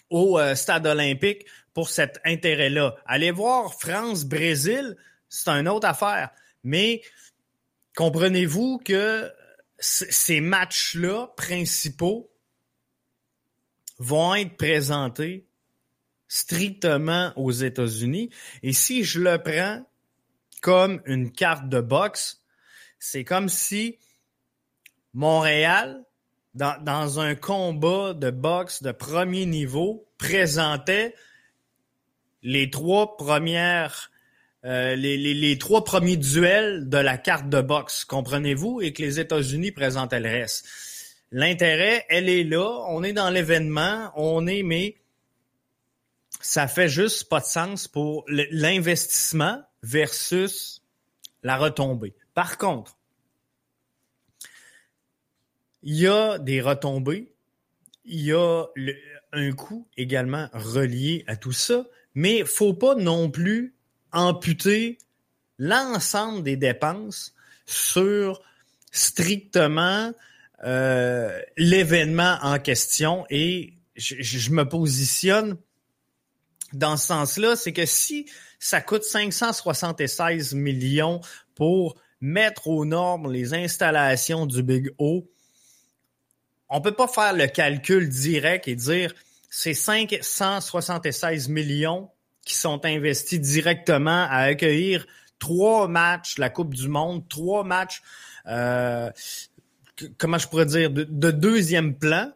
au 0.09 0.39
euh, 0.39 0.55
stade 0.55 0.87
olympique 0.87 1.45
pour 1.73 1.89
cet 1.89 2.19
intérêt-là. 2.25 2.95
Allez 3.05 3.31
voir 3.31 3.73
France-Brésil, 3.79 4.95
c'est 5.27 5.49
une 5.49 5.67
autre 5.67 5.87
affaire. 5.87 6.29
Mais 6.63 7.01
comprenez-vous 7.95 8.79
que 8.79 9.31
ces 9.79 10.41
matchs-là 10.41 11.27
principaux 11.37 12.29
vont 13.97 14.35
être 14.35 14.57
présentés 14.57 15.47
strictement 16.27 17.33
aux 17.35 17.51
États-Unis. 17.51 18.29
Et 18.63 18.73
si 18.73 19.03
je 19.03 19.19
le 19.19 19.41
prends 19.41 19.85
comme 20.61 21.01
une 21.05 21.31
carte 21.31 21.69
de 21.69 21.81
boxe, 21.81 22.43
c'est 22.99 23.23
comme 23.23 23.49
si 23.49 23.97
Montréal 25.13 26.03
dans, 26.53 26.81
dans 26.83 27.19
un 27.19 27.35
combat 27.35 28.13
de 28.13 28.31
boxe 28.31 28.83
de 28.83 28.91
premier 28.91 29.45
niveau, 29.45 30.07
présentait 30.17 31.15
les 32.41 32.69
trois 32.69 33.17
premières 33.17 34.11
euh, 34.65 34.95
les, 34.95 35.57
trois 35.57 35.85
premiers 35.85 36.17
duels 36.17 36.89
de 36.89 36.97
la 36.97 37.17
carte 37.17 37.47
de 37.49 37.61
boxe, 37.61 38.03
comprenez-vous, 38.03 38.81
et 38.81 38.91
que 38.91 39.01
les 39.01 39.19
États-Unis 39.19 39.71
présentaient 39.71 40.19
le 40.19 40.29
reste. 40.29 40.67
L'intérêt, 41.31 42.05
elle 42.09 42.27
est 42.27 42.43
là, 42.43 42.83
on 42.89 43.03
est 43.03 43.13
dans 43.13 43.29
l'événement, 43.29 44.11
on 44.15 44.47
est, 44.47 44.63
mais 44.63 44.97
ça 46.41 46.67
fait 46.67 46.89
juste 46.89 47.29
pas 47.29 47.39
de 47.39 47.45
sens 47.45 47.87
pour 47.87 48.25
l'investissement 48.27 49.61
versus 49.81 50.81
la 51.43 51.57
retombée. 51.57 52.13
Par 52.33 52.57
contre, 52.57 52.97
il 55.83 55.95
y 55.95 56.07
a 56.07 56.37
des 56.37 56.59
retombées, 56.59 57.31
il 58.03 58.21
y 58.21 58.33
a 58.33 58.65
un 59.31 59.51
coût 59.53 59.87
également 59.95 60.49
relié 60.51 61.23
à 61.27 61.37
tout 61.37 61.53
ça, 61.53 61.85
mais 62.19 62.43
faut 62.43 62.73
pas 62.73 62.95
non 62.95 63.31
plus 63.31 63.73
amputer 64.11 64.97
l'ensemble 65.57 66.43
des 66.43 66.57
dépenses 66.57 67.33
sur 67.65 68.41
strictement 68.91 70.11
euh, 70.65 71.39
l'événement 71.55 72.37
en 72.41 72.59
question. 72.59 73.25
Et 73.29 73.73
je, 73.95 74.49
me 74.51 74.67
positionne 74.67 75.55
dans 76.73 76.97
ce 76.97 77.07
sens-là, 77.07 77.55
c'est 77.55 77.71
que 77.71 77.85
si 77.85 78.29
ça 78.59 78.81
coûte 78.81 79.03
576 79.03 80.55
millions 80.55 81.21
pour 81.55 81.95
mettre 82.19 82.67
aux 82.67 82.83
normes 82.83 83.31
les 83.31 83.53
installations 83.53 84.45
du 84.45 84.61
Big 84.61 84.91
O, 84.97 85.25
on 86.67 86.81
peut 86.81 86.91
pas 86.91 87.07
faire 87.07 87.31
le 87.31 87.47
calcul 87.47 88.09
direct 88.09 88.67
et 88.67 88.75
dire 88.75 89.13
c'est 89.49 89.73
576 89.73 91.49
millions 91.49 92.09
qui 92.45 92.55
sont 92.55 92.85
investis 92.85 93.39
directement 93.39 94.23
à 94.29 94.43
accueillir 94.43 95.05
trois 95.39 95.87
matchs 95.87 96.37
la 96.37 96.49
Coupe 96.49 96.73
du 96.73 96.87
Monde, 96.87 97.27
trois 97.29 97.63
matchs, 97.63 98.01
euh, 98.47 99.09
comment 100.17 100.37
je 100.37 100.47
pourrais 100.47 100.65
dire, 100.65 100.91
de, 100.91 101.31
deuxième 101.31 101.95
plan 101.95 102.31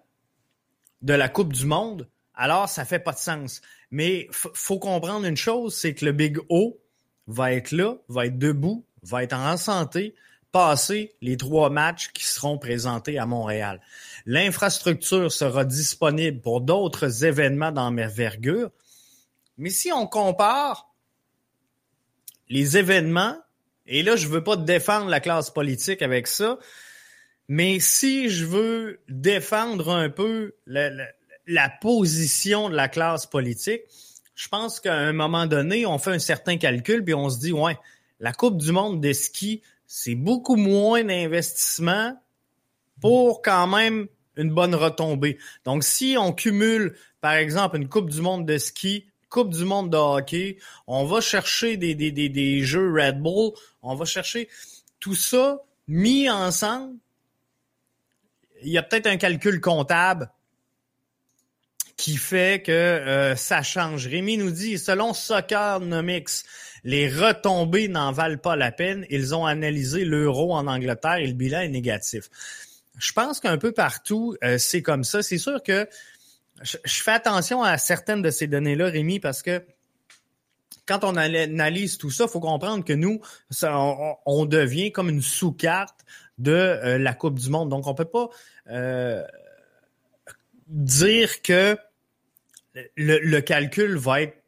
de 1.01 1.13
la 1.13 1.29
Coupe 1.29 1.53
du 1.53 1.65
Monde, 1.65 2.07
alors 2.33 2.69
ça 2.69 2.85
fait 2.85 2.99
pas 2.99 3.11
de 3.11 3.17
sens. 3.17 3.61
Mais 3.91 4.27
faut 4.31 4.79
comprendre 4.79 5.25
une 5.25 5.37
chose, 5.37 5.75
c'est 5.75 5.93
que 5.93 6.05
le 6.05 6.13
Big 6.13 6.39
O 6.49 6.79
va 7.27 7.53
être 7.53 7.71
là, 7.71 7.95
va 8.07 8.25
être 8.25 8.39
debout, 8.39 8.85
va 9.03 9.23
être 9.23 9.35
en 9.35 9.57
santé, 9.57 10.15
passer 10.53 11.15
les 11.21 11.35
trois 11.35 11.69
matchs 11.69 12.11
qui 12.13 12.23
seront 12.23 12.57
présentés 12.57 13.17
à 13.17 13.25
Montréal. 13.25 13.81
L'infrastructure 14.25 15.31
sera 15.31 15.65
disponible 15.65 16.39
pour 16.39 16.61
d'autres 16.61 17.25
événements 17.25 17.71
d'envergure. 17.71 18.69
Mais 19.57 19.71
si 19.71 19.91
on 19.91 20.07
compare 20.07 20.93
les 22.49 22.77
événements, 22.77 23.35
et 23.87 24.03
là, 24.03 24.15
je 24.15 24.27
veux 24.27 24.43
pas 24.43 24.55
défendre 24.55 25.09
la 25.09 25.19
classe 25.19 25.49
politique 25.49 26.03
avec 26.03 26.27
ça, 26.27 26.59
mais 27.47 27.79
si 27.79 28.29
je 28.29 28.45
veux 28.45 29.01
défendre 29.09 29.89
un 29.89 30.09
peu 30.09 30.55
la, 30.67 30.91
la 31.47 31.69
position 31.81 32.69
de 32.69 32.75
la 32.75 32.87
classe 32.89 33.25
politique, 33.25 33.81
je 34.35 34.47
pense 34.49 34.79
qu'à 34.79 34.93
un 34.93 35.13
moment 35.13 35.47
donné, 35.47 35.87
on 35.87 35.97
fait 35.97 36.11
un 36.11 36.19
certain 36.19 36.57
calcul, 36.57 37.03
puis 37.03 37.15
on 37.15 37.29
se 37.29 37.39
dit, 37.39 37.51
ouais, 37.51 37.77
la 38.19 38.33
Coupe 38.33 38.57
du 38.57 38.71
monde 38.71 39.01
de 39.01 39.13
ski, 39.13 39.63
c'est 39.95 40.15
beaucoup 40.15 40.55
moins 40.55 41.03
d'investissement 41.03 42.19
pour 42.99 43.43
quand 43.43 43.67
même 43.67 44.07
une 44.35 44.49
bonne 44.49 44.73
retombée. 44.73 45.37
Donc, 45.65 45.83
si 45.83 46.15
on 46.17 46.33
cumule, 46.33 46.97
par 47.21 47.33
exemple, 47.33 47.77
une 47.77 47.87
Coupe 47.87 48.09
du 48.09 48.19
monde 48.19 48.47
de 48.47 48.57
ski, 48.57 49.05
Coupe 49.29 49.53
du 49.53 49.65
monde 49.65 49.91
de 49.91 49.97
hockey, 49.97 50.57
on 50.87 51.05
va 51.05 51.21
chercher 51.21 51.77
des, 51.77 51.93
des, 51.93 52.63
jeux 52.63 52.91
Red 52.91 53.21
Bull, 53.21 53.51
on 53.83 53.93
va 53.93 54.05
chercher 54.05 54.49
tout 54.99 55.13
ça 55.13 55.59
mis 55.87 56.27
ensemble. 56.27 56.97
Il 58.63 58.69
y 58.69 58.79
a 58.79 58.81
peut-être 58.81 59.05
un 59.05 59.17
calcul 59.17 59.61
comptable 59.61 60.31
qui 61.97 62.17
fait 62.17 62.63
que 62.63 62.71
euh, 62.71 63.35
ça 63.35 63.61
change. 63.61 64.07
Rémi 64.07 64.37
nous 64.37 64.49
dit, 64.49 64.79
selon 64.79 65.13
Soccernomics, 65.13 66.45
les 66.83 67.07
retombées 67.07 67.87
n'en 67.87 68.11
valent 68.11 68.37
pas 68.37 68.55
la 68.55 68.71
peine. 68.71 69.05
Ils 69.09 69.33
ont 69.33 69.45
analysé 69.45 70.05
l'euro 70.05 70.53
en 70.53 70.67
Angleterre 70.67 71.15
et 71.15 71.27
le 71.27 71.33
bilan 71.33 71.61
est 71.61 71.69
négatif. 71.69 72.29
Je 72.97 73.11
pense 73.13 73.39
qu'un 73.39 73.57
peu 73.57 73.71
partout, 73.71 74.35
euh, 74.43 74.57
c'est 74.57 74.81
comme 74.81 75.03
ça. 75.03 75.23
C'est 75.23 75.37
sûr 75.37 75.63
que 75.63 75.87
je, 76.61 76.77
fais 76.85 77.11
attention 77.11 77.63
à 77.63 77.77
certaines 77.77 78.21
de 78.21 78.29
ces 78.29 78.47
données-là, 78.47 78.85
Rémi, 78.85 79.19
parce 79.19 79.41
que 79.41 79.63
quand 80.85 81.03
on 81.03 81.15
analyse 81.15 81.97
tout 81.97 82.11
ça, 82.11 82.25
il 82.25 82.29
faut 82.29 82.39
comprendre 82.39 82.83
que 82.83 82.93
nous, 82.93 83.21
on, 84.25 84.45
devient 84.45 84.91
comme 84.91 85.09
une 85.09 85.21
sous-carte 85.21 86.01
de 86.37 86.51
euh, 86.51 86.97
la 86.97 87.13
Coupe 87.13 87.39
du 87.39 87.49
Monde. 87.49 87.69
Donc, 87.69 87.87
on 87.87 87.95
peut 87.95 88.05
pas 88.05 88.29
euh, 88.69 89.23
dire 90.67 91.41
que 91.41 91.77
le, 92.95 93.39
calcul 93.39 93.97
va 93.97 94.21
être 94.21 94.42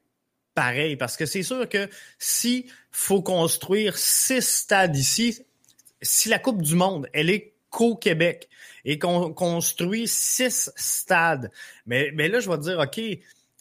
pareil, 0.56 0.96
parce 0.96 1.18
que 1.18 1.26
c'est 1.26 1.44
sûr 1.44 1.70
que 1.70 1.90
si 2.18 2.66
faut 2.92 3.22
construire 3.22 3.98
six 3.98 4.42
stades 4.42 4.96
ici, 4.96 5.42
si 6.02 6.30
la 6.30 6.40
Coupe 6.40 6.62
du 6.62 6.76
Monde, 6.76 7.08
elle 7.14 7.30
est 7.30 7.54
qu'au 7.70 7.96
Québec 7.96 8.50
et 8.86 8.98
qu'on 8.98 9.34
construit 9.34 10.08
six 10.08 10.72
stades, 10.76 11.52
mais, 11.86 12.12
mais 12.14 12.30
là, 12.30 12.40
je 12.40 12.50
vais 12.50 12.58
dire, 12.58 12.80
OK, 12.80 13.02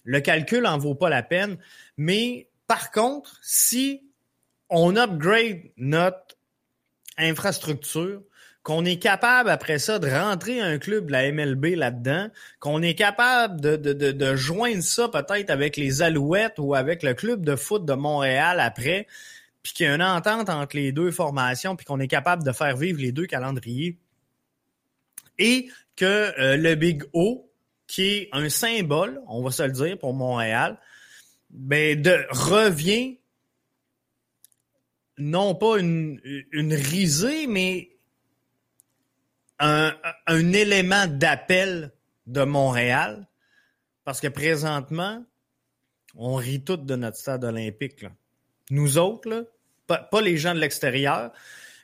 le 0.05 0.21
calcul 0.21 0.67
en 0.67 0.79
vaut 0.79 0.95
pas 0.95 1.09
la 1.09 1.23
peine, 1.23 1.59
mais 1.97 2.49
par 2.67 2.91
contre, 2.91 3.39
si 3.43 4.03
on 4.71 4.97
upgrade 4.97 5.63
notre 5.77 6.37
infrastructure, 7.17 8.23
qu'on 8.65 8.87
est 8.87 8.97
capable 8.97 9.51
après 9.51 9.79
ça 9.79 9.99
de 9.99 10.09
rentrer 10.09 10.59
un 10.59 10.79
club 10.79 11.07
de 11.07 11.13
la 11.13 11.31
MLB 11.31 11.77
là-dedans, 11.77 12.29
qu'on 12.61 12.81
est 12.83 12.95
capable 12.95 13.61
de, 13.61 13.77
de, 13.77 13.93
de, 13.93 14.11
de 14.11 14.37
joindre 14.37 14.83
ça 14.83 15.07
peut-être 15.09 15.51
avec 15.51 15.77
les 15.77 16.01
Alouettes 16.01 16.59
ou 16.59 16.75
avec 16.75 17.03
le 17.03 17.13
club 17.13 17.45
de 17.45 17.57
foot 17.57 17.85
de 17.85 17.93
Montréal 17.93 18.61
après, 18.61 19.07
puis 19.63 19.75
qu'il 19.75 19.87
y 19.87 19.89
a 19.91 19.95
une 19.95 20.03
entente 20.03 20.49
entre 20.49 20.77
les 20.77 20.93
deux 20.93 21.11
formations, 21.11 21.77
puis 21.77 21.85
qu'on 21.85 22.01
est 22.01 22.09
capable 22.09 22.43
de 22.43 22.53
faire 22.53 22.75
vivre 22.75 23.01
les 23.01 23.13
deux 23.13 23.27
calendriers. 23.27 23.99
Et 25.39 25.69
que 25.95 26.05
euh, 26.41 26.57
le 26.57 26.75
Big 26.75 27.05
O, 27.13 27.51
qui 27.87 28.03
est 28.03 28.29
un 28.33 28.49
symbole, 28.49 29.21
on 29.29 29.43
va 29.43 29.51
se 29.51 29.63
le 29.63 29.73
dire, 29.73 29.99
pour 29.99 30.15
Montréal, 30.15 30.79
ben 31.51 32.01
de 32.01 32.27
revient 32.31 33.19
non 35.19 35.55
pas 35.55 35.79
une, 35.79 36.19
une 36.51 36.73
risée, 36.73 37.47
mais 37.47 37.94
un, 39.59 39.95
un 40.27 40.53
élément 40.53 41.07
d'appel 41.07 41.93
de 42.27 42.43
Montréal, 42.43 43.27
parce 44.05 44.21
que 44.21 44.29
présentement, 44.29 45.25
on 46.17 46.35
rit 46.35 46.63
tout 46.63 46.77
de 46.77 46.97
notre 46.97 47.17
stade 47.17 47.45
olympique. 47.45 48.03
Là. 48.03 48.13
Nous 48.71 48.99
autres, 48.99 49.29
là, 49.29 49.43
pas, 49.87 50.09
les 50.21 50.37
gens 50.37 50.55
de 50.55 50.61
l'extérieur, 50.61 51.33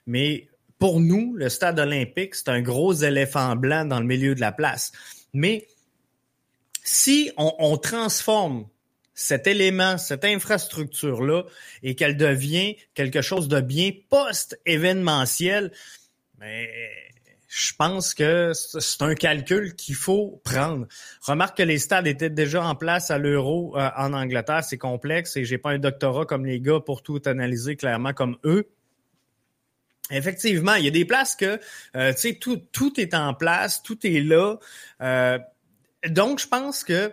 mais 0.07 0.49
pour 0.79 1.01
nous, 1.01 1.35
le 1.37 1.49
stade 1.49 1.79
olympique, 1.79 2.35
c'est 2.35 2.49
un 2.49 2.63
gros 2.63 2.93
éléphant 2.95 3.55
blanc 3.57 3.85
dans 3.85 4.01
le 4.01 4.07
milieu 4.07 4.35
de 4.35 4.41
la 4.41 4.53
place. 4.53 4.93
Mais 5.33 5.67
si 6.83 7.31
on, 7.37 7.55
on 7.59 7.77
transforme 7.77 8.67
cet 9.13 9.47
élément, 9.47 9.99
cette 9.99 10.25
infrastructure-là, 10.25 11.45
et 11.83 11.95
qu'elle 11.95 12.17
devient 12.17 12.77
quelque 12.95 13.21
chose 13.21 13.49
de 13.49 13.61
bien 13.61 13.91
post-événementiel, 14.09 15.73
mais 16.39 16.71
je 17.53 17.73
pense 17.77 18.15
que 18.15 18.53
c'est 18.55 19.03
un 19.03 19.17
calcul 19.17 19.75
qu'il 19.75 19.97
faut 19.97 20.41
prendre. 20.45 20.87
Remarque 21.21 21.59
que 21.59 21.65
les 21.65 21.79
stades 21.79 22.07
étaient 22.07 22.31
déjà 22.31 22.65
en 22.65 22.77
place 22.77 23.11
à 23.11 23.19
l'euro 23.19 23.77
euh, 23.77 23.91
en 23.97 24.13
Angleterre. 24.13 24.63
C'est 24.63 24.79
complexe 24.79 25.37
et 25.37 25.45
j'ai 25.45 25.59
pas 25.59 25.71
un 25.71 25.81
doctorat 25.81 26.27
comme 26.27 26.47
les 26.47 26.61
gars 26.61 26.79
pour 26.79 27.03
tout 27.03 27.21
analyser 27.27 27.75
clairement 27.75 28.13
comme 28.13 28.39
eux. 28.45 28.71
Effectivement, 30.13 30.75
il 30.75 30.85
y 30.85 30.89
a 30.89 30.93
des 30.93 31.05
places 31.05 31.35
que 31.35 31.59
euh, 31.97 32.13
tu 32.13 32.21
sais 32.21 32.35
tout 32.35 32.63
tout 32.71 33.01
est 33.01 33.15
en 33.15 33.35
place, 33.35 33.83
tout 33.83 34.07
est 34.07 34.21
là. 34.21 34.57
Euh, 35.03 35.37
donc 36.07 36.39
je 36.39 36.47
pense 36.47 36.85
que 36.85 37.13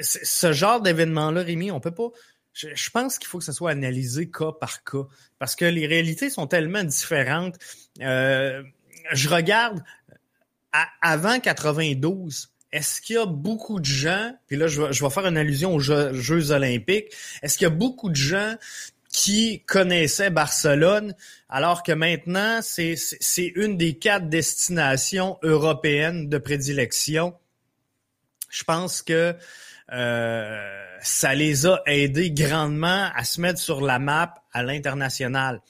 ce 0.00 0.52
genre 0.52 0.80
d'événement-là, 0.80 1.42
Rémi, 1.42 1.70
on 1.70 1.80
peut 1.80 1.90
pas. 1.90 2.08
Je, 2.54 2.68
je 2.74 2.90
pense 2.90 3.18
qu'il 3.18 3.28
faut 3.28 3.38
que 3.38 3.44
ça 3.44 3.52
soit 3.52 3.72
analysé 3.72 4.30
cas 4.30 4.52
par 4.52 4.84
cas 4.84 5.06
parce 5.38 5.54
que 5.54 5.66
les 5.66 5.86
réalités 5.86 6.30
sont 6.30 6.46
tellement 6.46 6.82
différentes. 6.82 7.58
Euh, 8.00 8.62
je 9.12 9.28
regarde 9.28 9.82
avant 11.02 11.40
92, 11.40 12.48
est-ce 12.72 13.00
qu'il 13.00 13.16
y 13.16 13.18
a 13.18 13.26
beaucoup 13.26 13.80
de 13.80 13.84
gens, 13.84 14.32
puis 14.46 14.56
là 14.56 14.68
je 14.68 14.80
vais, 14.80 15.10
faire 15.10 15.26
une 15.26 15.36
allusion 15.36 15.74
aux 15.74 15.80
Jeux, 15.80 16.52
olympiques, 16.52 17.12
est-ce 17.42 17.58
qu'il 17.58 17.64
y 17.64 17.70
a 17.70 17.74
beaucoup 17.74 18.10
de 18.10 18.16
gens 18.16 18.54
qui 19.08 19.64
connaissaient 19.66 20.30
Barcelone, 20.30 21.14
alors 21.48 21.82
que 21.82 21.90
maintenant 21.90 22.60
c'est 22.62 22.96
une 23.56 23.76
des 23.76 23.98
quatre 23.98 24.28
destinations 24.28 25.38
européennes 25.42 26.28
de 26.28 26.38
prédilection? 26.38 27.34
Je 28.50 28.62
pense 28.64 29.02
que 29.02 29.34
euh, 29.92 30.84
ça 31.02 31.34
les 31.34 31.66
a 31.66 31.82
aidés 31.86 32.30
grandement 32.30 33.10
à 33.14 33.24
se 33.24 33.40
mettre 33.40 33.58
sur 33.58 33.80
la 33.80 33.98
map 33.98 34.34
à 34.52 34.62
l'international. 34.62 35.60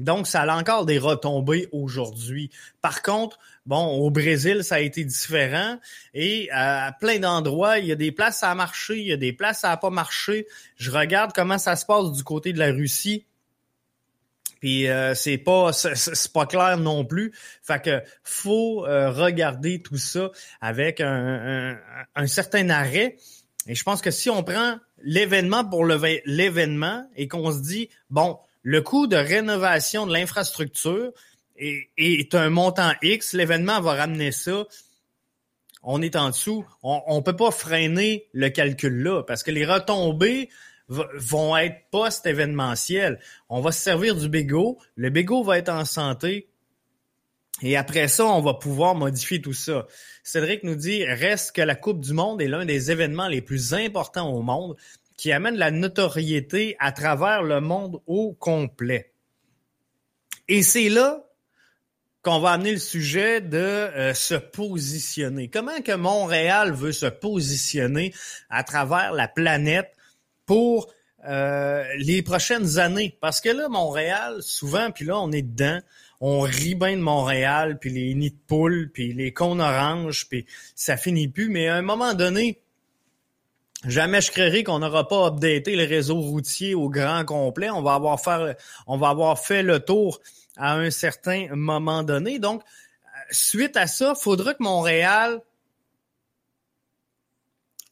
Donc, 0.00 0.26
ça 0.26 0.42
a 0.42 0.56
encore 0.56 0.86
des 0.86 0.98
retombées 0.98 1.68
aujourd'hui. 1.72 2.50
Par 2.80 3.02
contre, 3.02 3.38
bon, 3.66 3.86
au 3.86 4.10
Brésil, 4.10 4.64
ça 4.64 4.76
a 4.76 4.80
été 4.80 5.04
différent 5.04 5.78
et 6.14 6.48
à 6.52 6.96
plein 6.98 7.18
d'endroits, 7.18 7.78
il 7.78 7.86
y 7.86 7.92
a 7.92 7.96
des 7.96 8.10
places 8.10 8.42
a 8.42 8.54
marché, 8.54 8.98
il 8.98 9.06
y 9.06 9.12
a 9.12 9.16
des 9.16 9.32
places 9.32 9.64
a 9.64 9.76
pas 9.76 9.90
marché. 9.90 10.46
Je 10.76 10.90
regarde 10.90 11.32
comment 11.34 11.58
ça 11.58 11.76
se 11.76 11.84
passe 11.84 12.12
du 12.12 12.24
côté 12.24 12.52
de 12.52 12.58
la 12.58 12.72
Russie. 12.72 13.26
Puis 14.60 14.88
euh, 14.88 15.14
c'est 15.14 15.38
pas 15.38 15.72
c'est 15.72 16.32
pas 16.32 16.46
clair 16.46 16.78
non 16.78 17.04
plus. 17.04 17.32
Fait 17.62 17.82
que 17.82 18.02
faut 18.22 18.86
euh, 18.86 19.10
regarder 19.10 19.82
tout 19.82 19.96
ça 19.96 20.30
avec 20.60 21.00
un, 21.00 21.78
un, 22.14 22.26
certain 22.26 22.68
arrêt. 22.68 23.16
Et 23.66 23.74
je 23.74 23.82
pense 23.84 24.00
que 24.00 24.10
si 24.10 24.30
on 24.30 24.42
prend 24.42 24.76
l'événement 25.02 25.64
pour 25.64 25.84
l'événement 25.84 27.06
et 27.16 27.28
qu'on 27.28 27.52
se 27.52 27.60
dit 27.60 27.88
bon, 28.10 28.38
le 28.62 28.82
coût 28.82 29.06
de 29.06 29.16
rénovation 29.16 30.06
de 30.06 30.12
l'infrastructure 30.12 31.12
est, 31.56 32.34
un 32.34 32.50
montant 32.50 32.92
X, 33.02 33.32
l'événement 33.32 33.80
va 33.80 33.94
ramener 33.94 34.32
ça. 34.32 34.66
On 35.82 36.02
est 36.02 36.16
en 36.16 36.28
dessous. 36.30 36.64
On 36.82 37.16
ne 37.16 37.22
peut 37.22 37.36
pas 37.36 37.50
freiner 37.50 38.28
le 38.32 38.48
calcul 38.50 39.02
là 39.02 39.22
parce 39.22 39.42
que 39.42 39.50
les 39.50 39.64
retombées 39.64 40.48
vont 40.88 41.56
être 41.56 41.76
post-événementielles. 41.90 43.20
On 43.48 43.60
va 43.60 43.72
se 43.72 43.80
servir 43.80 44.16
du 44.16 44.28
bégo. 44.28 44.78
Le 44.96 45.10
bégo 45.10 45.42
va 45.42 45.58
être 45.58 45.70
en 45.70 45.84
santé. 45.84 46.48
Et 47.62 47.76
après 47.76 48.08
ça, 48.08 48.26
on 48.26 48.40
va 48.40 48.54
pouvoir 48.54 48.94
modifier 48.94 49.40
tout 49.40 49.52
ça. 49.52 49.86
Cédric 50.22 50.64
nous 50.64 50.76
dit, 50.76 51.04
reste 51.04 51.54
que 51.54 51.62
la 51.62 51.74
Coupe 51.74 52.00
du 52.00 52.12
Monde 52.12 52.40
est 52.40 52.48
l'un 52.48 52.64
des 52.64 52.90
événements 52.90 53.28
les 53.28 53.42
plus 53.42 53.74
importants 53.74 54.32
au 54.32 54.42
monde 54.42 54.76
qui 55.20 55.32
amène 55.32 55.56
la 55.56 55.70
notoriété 55.70 56.76
à 56.78 56.92
travers 56.92 57.42
le 57.42 57.60
monde 57.60 58.00
au 58.06 58.32
complet. 58.32 59.12
Et 60.48 60.62
c'est 60.62 60.88
là 60.88 61.26
qu'on 62.22 62.38
va 62.38 62.52
amener 62.52 62.72
le 62.72 62.78
sujet 62.78 63.42
de 63.42 63.58
euh, 63.58 64.14
se 64.14 64.34
positionner. 64.34 65.48
Comment 65.48 65.82
que 65.82 65.92
Montréal 65.92 66.72
veut 66.72 66.92
se 66.92 67.04
positionner 67.04 68.14
à 68.48 68.64
travers 68.64 69.12
la 69.12 69.28
planète 69.28 69.92
pour 70.46 70.90
euh, 71.28 71.84
les 71.98 72.22
prochaines 72.22 72.78
années? 72.78 73.14
Parce 73.20 73.42
que 73.42 73.50
là, 73.50 73.68
Montréal, 73.68 74.38
souvent, 74.40 74.90
puis 74.90 75.04
là, 75.04 75.20
on 75.20 75.32
est 75.32 75.42
dedans, 75.42 75.80
on 76.22 76.40
rit 76.40 76.76
bien 76.76 76.96
de 76.96 77.02
Montréal, 77.02 77.78
puis 77.78 77.90
les 77.90 78.14
nids 78.14 78.30
de 78.30 78.38
poules, 78.46 78.90
puis 78.90 79.12
les 79.12 79.34
cônes 79.34 79.60
oranges, 79.60 80.26
puis 80.30 80.46
ça 80.74 80.96
finit 80.96 81.28
plus. 81.28 81.50
Mais 81.50 81.68
à 81.68 81.76
un 81.76 81.82
moment 81.82 82.14
donné, 82.14 82.62
Jamais 83.86 84.20
je 84.20 84.30
créerai 84.30 84.62
qu'on 84.62 84.80
n'aura 84.80 85.08
pas 85.08 85.28
updaté 85.28 85.74
le 85.74 85.84
réseau 85.84 86.20
routier 86.20 86.74
au 86.74 86.90
grand 86.90 87.24
complet. 87.24 87.70
On 87.70 87.82
va 87.82 87.94
avoir 87.94 88.20
faire, 88.20 88.54
on 88.86 88.98
va 88.98 89.08
avoir 89.08 89.38
fait 89.38 89.62
le 89.62 89.80
tour 89.80 90.20
à 90.56 90.74
un 90.74 90.90
certain 90.90 91.46
moment 91.54 92.02
donné. 92.02 92.38
Donc, 92.38 92.62
suite 93.30 93.76
à 93.78 93.86
ça, 93.86 94.14
faudra 94.14 94.52
que 94.52 94.62
Montréal 94.62 95.40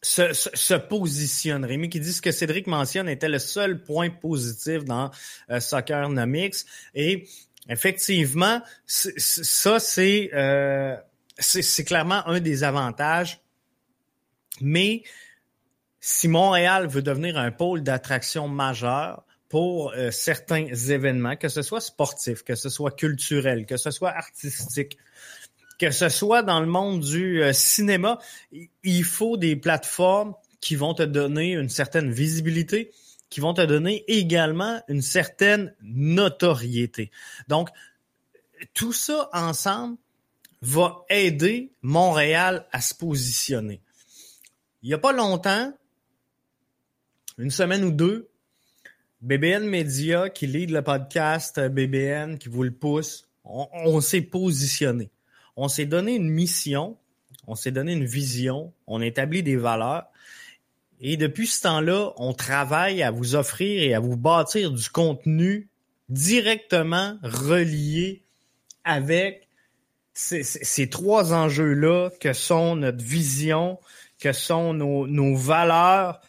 se, 0.02 0.74
positionne. 0.74 1.64
Rémi 1.64 1.88
qui 1.88 2.00
dit 2.00 2.12
ce 2.12 2.22
que 2.22 2.32
Cédric 2.32 2.66
mentionne 2.66 3.08
était 3.08 3.28
le 3.28 3.38
seul 3.38 3.82
point 3.82 4.10
positif 4.10 4.84
dans 4.84 5.10
euh, 5.50 5.58
Soccer 5.60 6.08
Nomics. 6.08 6.66
Et 6.94 7.26
effectivement, 7.68 8.60
ça, 8.86 9.78
euh, 9.98 10.96
c'est 11.38 11.62
c'est 11.62 11.84
clairement 11.84 12.26
un 12.26 12.40
des 12.40 12.62
avantages. 12.62 13.40
Mais 14.60 15.02
si 16.10 16.26
Montréal 16.26 16.86
veut 16.86 17.02
devenir 17.02 17.36
un 17.36 17.50
pôle 17.50 17.82
d'attraction 17.82 18.48
majeur 18.48 19.26
pour 19.50 19.92
euh, 19.92 20.10
certains 20.10 20.64
événements, 20.64 21.36
que 21.36 21.50
ce 21.50 21.60
soit 21.60 21.82
sportif, 21.82 22.42
que 22.44 22.54
ce 22.54 22.70
soit 22.70 22.92
culturel, 22.92 23.66
que 23.66 23.76
ce 23.76 23.90
soit 23.90 24.12
artistique, 24.12 24.96
que 25.78 25.90
ce 25.90 26.08
soit 26.08 26.42
dans 26.42 26.60
le 26.60 26.66
monde 26.66 27.00
du 27.00 27.42
euh, 27.42 27.52
cinéma, 27.52 28.18
il 28.82 29.04
faut 29.04 29.36
des 29.36 29.54
plateformes 29.54 30.32
qui 30.62 30.76
vont 30.76 30.94
te 30.94 31.02
donner 31.02 31.52
une 31.52 31.68
certaine 31.68 32.10
visibilité, 32.10 32.90
qui 33.28 33.40
vont 33.40 33.52
te 33.52 33.60
donner 33.60 34.04
également 34.08 34.80
une 34.88 35.02
certaine 35.02 35.74
notoriété. 35.82 37.10
Donc, 37.48 37.68
tout 38.72 38.94
ça 38.94 39.28
ensemble 39.34 39.98
va 40.62 41.04
aider 41.10 41.70
Montréal 41.82 42.66
à 42.72 42.80
se 42.80 42.94
positionner. 42.94 43.82
Il 44.82 44.88
n'y 44.88 44.94
a 44.94 44.98
pas 44.98 45.12
longtemps, 45.12 45.74
une 47.38 47.50
semaine 47.52 47.84
ou 47.84 47.92
deux, 47.92 48.28
BBN 49.20 49.64
Media 49.64 50.28
qui 50.28 50.48
lead 50.48 50.70
le 50.70 50.82
podcast 50.82 51.58
euh, 51.58 51.68
BBN, 51.68 52.36
qui 52.36 52.48
vous 52.48 52.64
le 52.64 52.72
pousse, 52.72 53.28
on, 53.44 54.00
s'est 54.00 54.22
positionné. 54.22 55.10
On 55.56 55.68
s'est 55.68 55.86
donné 55.86 56.16
une 56.16 56.28
mission, 56.28 56.98
on 57.46 57.54
s'est 57.54 57.70
donné 57.70 57.92
une 57.92 58.04
vision, 58.04 58.72
on 58.86 59.00
établit 59.00 59.42
des 59.42 59.56
valeurs. 59.56 60.06
Et 61.00 61.16
depuis 61.16 61.46
ce 61.46 61.62
temps-là, 61.62 62.12
on 62.16 62.34
travaille 62.34 63.02
à 63.02 63.10
vous 63.10 63.36
offrir 63.36 63.82
et 63.82 63.94
à 63.94 64.00
vous 64.00 64.16
bâtir 64.16 64.72
du 64.72 64.90
contenu 64.90 65.68
directement 66.08 67.16
relié 67.22 68.22
avec 68.84 69.48
ces, 70.12 70.90
trois 70.90 71.32
enjeux-là 71.32 72.10
que 72.20 72.32
sont 72.32 72.76
notre 72.76 73.02
vision, 73.02 73.78
que 74.18 74.32
sont 74.32 74.74
nos 74.74 75.36
valeurs 75.36 76.20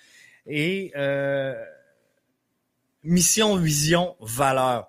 et 0.50 0.92
euh, 0.96 1.54
mission, 3.04 3.56
vision, 3.56 4.16
valeur. 4.20 4.88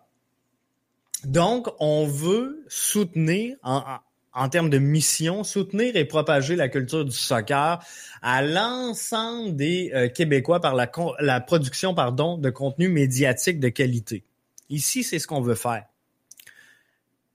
Donc, 1.25 1.69
on 1.79 2.07
veut 2.07 2.65
soutenir, 2.69 3.57
en, 3.63 4.49
termes 4.49 4.71
de 4.71 4.79
mission, 4.79 5.45
soutenir 5.45 5.97
et 5.97 6.07
propager 6.07 6.57
la 6.57 6.71
culture 6.71 7.05
du 7.05 7.13
soccer 7.13 7.85
à 8.23 8.43
l'ensemble 8.43 9.55
des 9.55 9.93
euh, 9.95 10.09
Québécois 10.09 10.61
par 10.61 10.75
la, 10.75 11.41
production 11.41 11.95
pardon, 11.95 12.39
de 12.39 12.49
contenu 12.49 12.89
médiatique 12.89 13.61
de 13.61 13.69
qualité. 13.69 14.25
Ici, 14.71 15.05
c'est 15.05 15.19
ce 15.19 15.27
qu'on 15.27 15.43
veut 15.43 15.55
faire. 15.55 15.85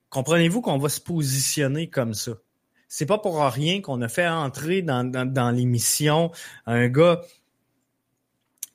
Comprenez-vous 0.09 0.61
qu'on 0.61 0.79
va 0.79 0.89
se 0.89 1.01
positionner 1.01 1.89
comme 1.89 2.13
ça? 2.13 2.31
C'est 2.87 3.05
pas 3.05 3.17
pour 3.17 3.43
rien 3.43 3.81
qu'on 3.81 4.01
a 4.01 4.07
fait 4.07 4.27
entrer 4.27 4.81
dans 4.81 5.55
l'émission 5.55 6.31
un 6.65 6.87
gars 6.87 7.21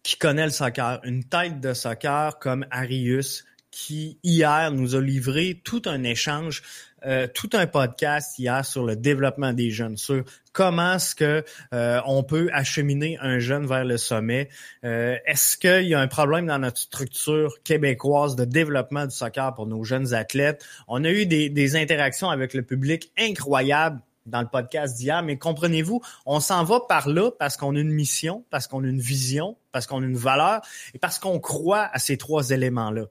qui 0.02 0.16
connaît 0.16 0.44
le 0.44 0.50
soccer, 0.50 1.00
une 1.04 1.24
tête 1.24 1.60
de 1.60 1.74
soccer 1.74 2.38
comme 2.38 2.66
Arius, 2.70 3.44
qui 3.70 4.18
hier 4.22 4.72
nous 4.72 4.96
a 4.96 5.00
livré 5.00 5.60
tout 5.64 5.82
un 5.86 6.02
échange, 6.02 6.62
euh, 7.06 7.26
tout 7.32 7.50
un 7.52 7.66
podcast 7.66 8.38
hier 8.38 8.64
sur 8.64 8.84
le 8.84 8.96
développement 8.96 9.52
des 9.52 9.70
jeunes, 9.70 9.96
sur 9.96 10.24
comment 10.52 10.94
est-ce 10.94 11.14
que 11.14 11.44
euh, 11.72 12.00
on 12.04 12.22
peut 12.22 12.50
acheminer 12.52 13.16
un 13.20 13.38
jeune 13.38 13.66
vers 13.66 13.84
le 13.84 13.96
sommet? 13.96 14.48
Euh, 14.84 15.16
est-ce 15.24 15.56
qu'il 15.56 15.88
y 15.88 15.94
a 15.94 16.00
un 16.00 16.08
problème 16.08 16.46
dans 16.46 16.58
notre 16.58 16.78
structure 16.78 17.62
québécoise 17.62 18.36
de 18.36 18.44
développement 18.44 19.06
du 19.06 19.14
soccer 19.14 19.54
pour 19.54 19.66
nos 19.66 19.84
jeunes 19.84 20.14
athlètes? 20.14 20.64
On 20.88 21.04
a 21.04 21.10
eu 21.10 21.26
des, 21.26 21.48
des 21.48 21.76
interactions 21.76 22.28
avec 22.28 22.54
le 22.54 22.62
public 22.62 23.12
incroyables 23.16 24.00
dans 24.26 24.40
le 24.42 24.48
podcast 24.48 24.96
d'hier, 24.96 25.22
mais 25.22 25.38
comprenez-vous, 25.38 26.00
on 26.26 26.40
s'en 26.40 26.64
va 26.64 26.80
par 26.80 27.09
là 27.09 27.30
parce 27.38 27.56
qu'on 27.56 27.74
a 27.76 27.80
une 27.80 27.92
mission, 27.92 28.44
parce 28.50 28.66
qu'on 28.66 28.85
a 28.85 28.87
une 28.87 29.00
vision, 29.00 29.56
parce 29.72 29.87
qu'on 29.87 30.02
a 30.02 30.06
une 30.06 30.16
valeur 30.16 30.61
et 30.94 30.98
parce 30.98 31.18
qu'on 31.18 31.40
croit 31.40 31.88
à 31.92 31.98
ces 31.98 32.16
trois 32.16 32.50
éléments-là. 32.50 33.06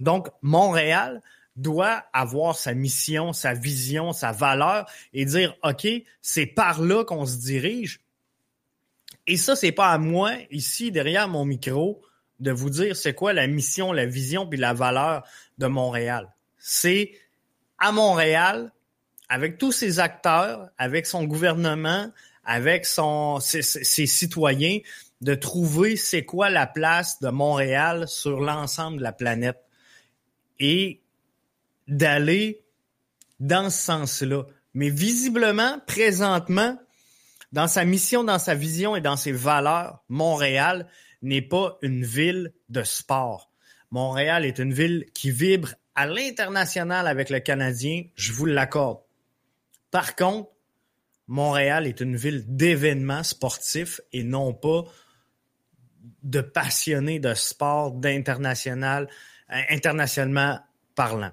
Donc, 0.00 0.28
Montréal 0.42 1.20
doit 1.56 2.04
avoir 2.12 2.56
sa 2.56 2.74
mission, 2.74 3.32
sa 3.32 3.54
vision, 3.54 4.12
sa 4.12 4.32
valeur 4.32 4.86
et 5.12 5.24
dire, 5.24 5.56
OK, 5.62 5.86
c'est 6.22 6.46
par 6.46 6.80
là 6.80 7.04
qu'on 7.04 7.26
se 7.26 7.36
dirige. 7.36 8.00
Et 9.26 9.36
ça, 9.36 9.54
c'est 9.54 9.72
pas 9.72 9.88
à 9.88 9.98
moi, 9.98 10.32
ici, 10.50 10.90
derrière 10.90 11.28
mon 11.28 11.44
micro, 11.44 12.02
de 12.40 12.50
vous 12.50 12.70
dire 12.70 12.96
c'est 12.96 13.14
quoi 13.14 13.32
la 13.32 13.46
mission, 13.46 13.92
la 13.92 14.06
vision 14.06 14.46
puis 14.46 14.58
la 14.58 14.72
valeur 14.72 15.24
de 15.58 15.66
Montréal. 15.66 16.32
C'est 16.58 17.12
à 17.78 17.92
Montréal 17.92 18.72
avec 19.30 19.58
tous 19.58 19.70
ses 19.70 20.00
acteurs, 20.00 20.68
avec 20.76 21.06
son 21.06 21.24
gouvernement, 21.24 22.10
avec 22.44 22.84
son, 22.84 23.38
ses, 23.38 23.62
citoyens, 23.62 24.80
de 25.20 25.34
trouver 25.34 25.96
c'est 25.96 26.24
quoi 26.24 26.50
la 26.50 26.66
place 26.66 27.20
de 27.20 27.28
Montréal 27.28 28.08
sur 28.08 28.40
l'ensemble 28.40 28.98
de 28.98 29.02
la 29.04 29.12
planète 29.12 29.58
et 30.58 31.00
d'aller 31.86 32.64
dans 33.38 33.70
ce 33.70 33.78
sens-là. 33.78 34.42
Mais 34.74 34.90
visiblement, 34.90 35.78
présentement, 35.86 36.76
dans 37.52 37.68
sa 37.68 37.84
mission, 37.84 38.24
dans 38.24 38.38
sa 38.40 38.56
vision 38.56 38.96
et 38.96 39.00
dans 39.00 39.16
ses 39.16 39.32
valeurs, 39.32 40.02
Montréal 40.08 40.88
n'est 41.22 41.42
pas 41.42 41.78
une 41.82 42.04
ville 42.04 42.52
de 42.68 42.82
sport. 42.82 43.48
Montréal 43.92 44.44
est 44.44 44.58
une 44.58 44.72
ville 44.72 45.06
qui 45.14 45.30
vibre 45.30 45.74
à 45.94 46.06
l'international 46.06 47.06
avec 47.06 47.30
le 47.30 47.38
Canadien, 47.38 48.04
je 48.16 48.32
vous 48.32 48.46
l'accorde. 48.46 49.00
Par 49.90 50.16
contre, 50.16 50.50
Montréal 51.26 51.86
est 51.86 52.00
une 52.00 52.16
ville 52.16 52.44
d'événements 52.46 53.22
sportifs 53.22 54.00
et 54.12 54.24
non 54.24 54.52
pas 54.52 54.84
de 56.22 56.40
passionnés 56.40 57.20
de 57.20 57.34
sport, 57.34 57.92
d'international, 57.92 59.08
euh, 59.50 59.60
internationalement 59.70 60.58
parlant. 60.94 61.32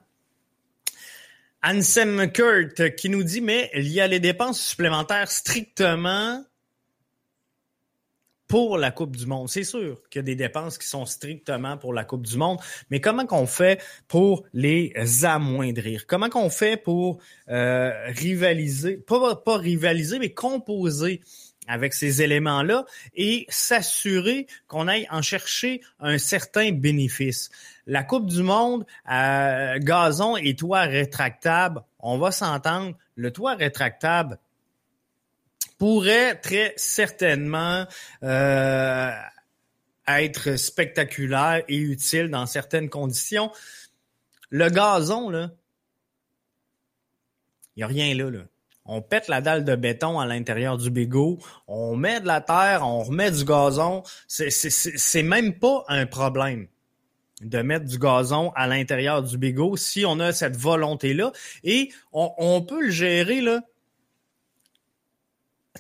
Ansem 1.63 2.31
Kurt 2.31 2.95
qui 2.95 3.09
nous 3.09 3.23
dit, 3.23 3.41
mais 3.41 3.71
il 3.73 3.87
y 3.87 3.99
a 3.99 4.07
les 4.07 4.19
dépenses 4.19 4.61
supplémentaires 4.61 5.29
strictement 5.29 6.43
pour 8.47 8.77
la 8.77 8.91
Coupe 8.91 9.15
du 9.15 9.25
Monde. 9.25 9.49
C'est 9.49 9.63
sûr 9.63 10.01
qu'il 10.09 10.19
y 10.19 10.21
a 10.21 10.23
des 10.23 10.35
dépenses 10.35 10.77
qui 10.77 10.87
sont 10.87 11.05
strictement 11.05 11.77
pour 11.77 11.93
la 11.93 12.03
Coupe 12.03 12.25
du 12.25 12.37
Monde, 12.37 12.59
mais 12.89 13.01
comment 13.01 13.25
qu'on 13.25 13.47
fait 13.47 13.81
pour 14.07 14.43
les 14.53 14.93
amoindrir? 15.23 16.07
Comment 16.07 16.29
qu'on 16.29 16.49
fait 16.49 16.81
pour 16.81 17.19
euh, 17.49 17.91
rivaliser, 18.07 18.97
pas, 18.97 19.57
rivaliser, 19.57 20.19
mais 20.19 20.33
composer 20.33 21.21
avec 21.69 21.93
ces 21.93 22.21
éléments-là 22.21 22.85
et 23.13 23.45
s'assurer 23.49 24.47
qu'on 24.67 24.87
aille 24.87 25.07
en 25.11 25.21
chercher 25.21 25.81
un 25.99 26.17
certain 26.17 26.71
bénéfice? 26.71 27.49
La 27.85 28.03
Coupe 28.03 28.27
du 28.27 28.43
Monde, 28.43 28.85
euh, 29.11 29.77
gazon 29.79 30.37
et 30.37 30.55
toit 30.55 30.81
rétractable, 30.81 31.81
on 31.99 32.17
va 32.17 32.31
s'entendre, 32.31 32.95
le 33.15 33.31
toit 33.31 33.55
rétractable 33.55 34.37
pourrait 35.77 36.35
très 36.35 36.73
certainement 36.75 37.85
euh, 38.23 39.11
être 40.07 40.55
spectaculaire 40.55 41.63
et 41.67 41.77
utile 41.77 42.29
dans 42.29 42.45
certaines 42.45 42.89
conditions. 42.89 43.51
Le 44.49 44.69
gazon, 44.69 45.29
là, 45.29 45.51
il 47.75 47.79
n'y 47.79 47.83
a 47.83 47.87
rien 47.87 48.15
là, 48.15 48.31
là. 48.31 48.43
On 48.89 49.01
pète 49.01 49.27
la 49.27 49.41
dalle 49.41 49.65
de 49.65 49.75
béton 49.75 50.17
à 50.17 50.25
l'intérieur 50.25 50.77
du 50.77 50.89
bégot, 50.89 51.39
on 51.67 51.97
met 51.97 52.21
de 52.21 52.25
la 52.25 52.39
terre, 52.39 52.87
on 52.87 53.03
remet 53.03 53.31
du 53.31 53.43
gazon. 53.43 54.03
C'est 54.27 55.23
même 55.23 55.59
pas 55.59 55.83
un 55.89 56.05
problème 56.05 56.67
de 57.41 57.61
mettre 57.61 57.85
du 57.85 57.99
gazon 57.99 58.51
à 58.55 58.65
l'intérieur 58.65 59.21
du 59.21 59.37
bégot 59.37 59.75
si 59.75 60.05
on 60.05 60.19
a 60.21 60.31
cette 60.31 60.55
volonté-là. 60.55 61.33
Et 61.65 61.91
on, 62.13 62.31
on, 62.37 62.61
peut 62.61 62.81
le 62.81 62.89
gérer 62.89 63.41
là, 63.41 63.61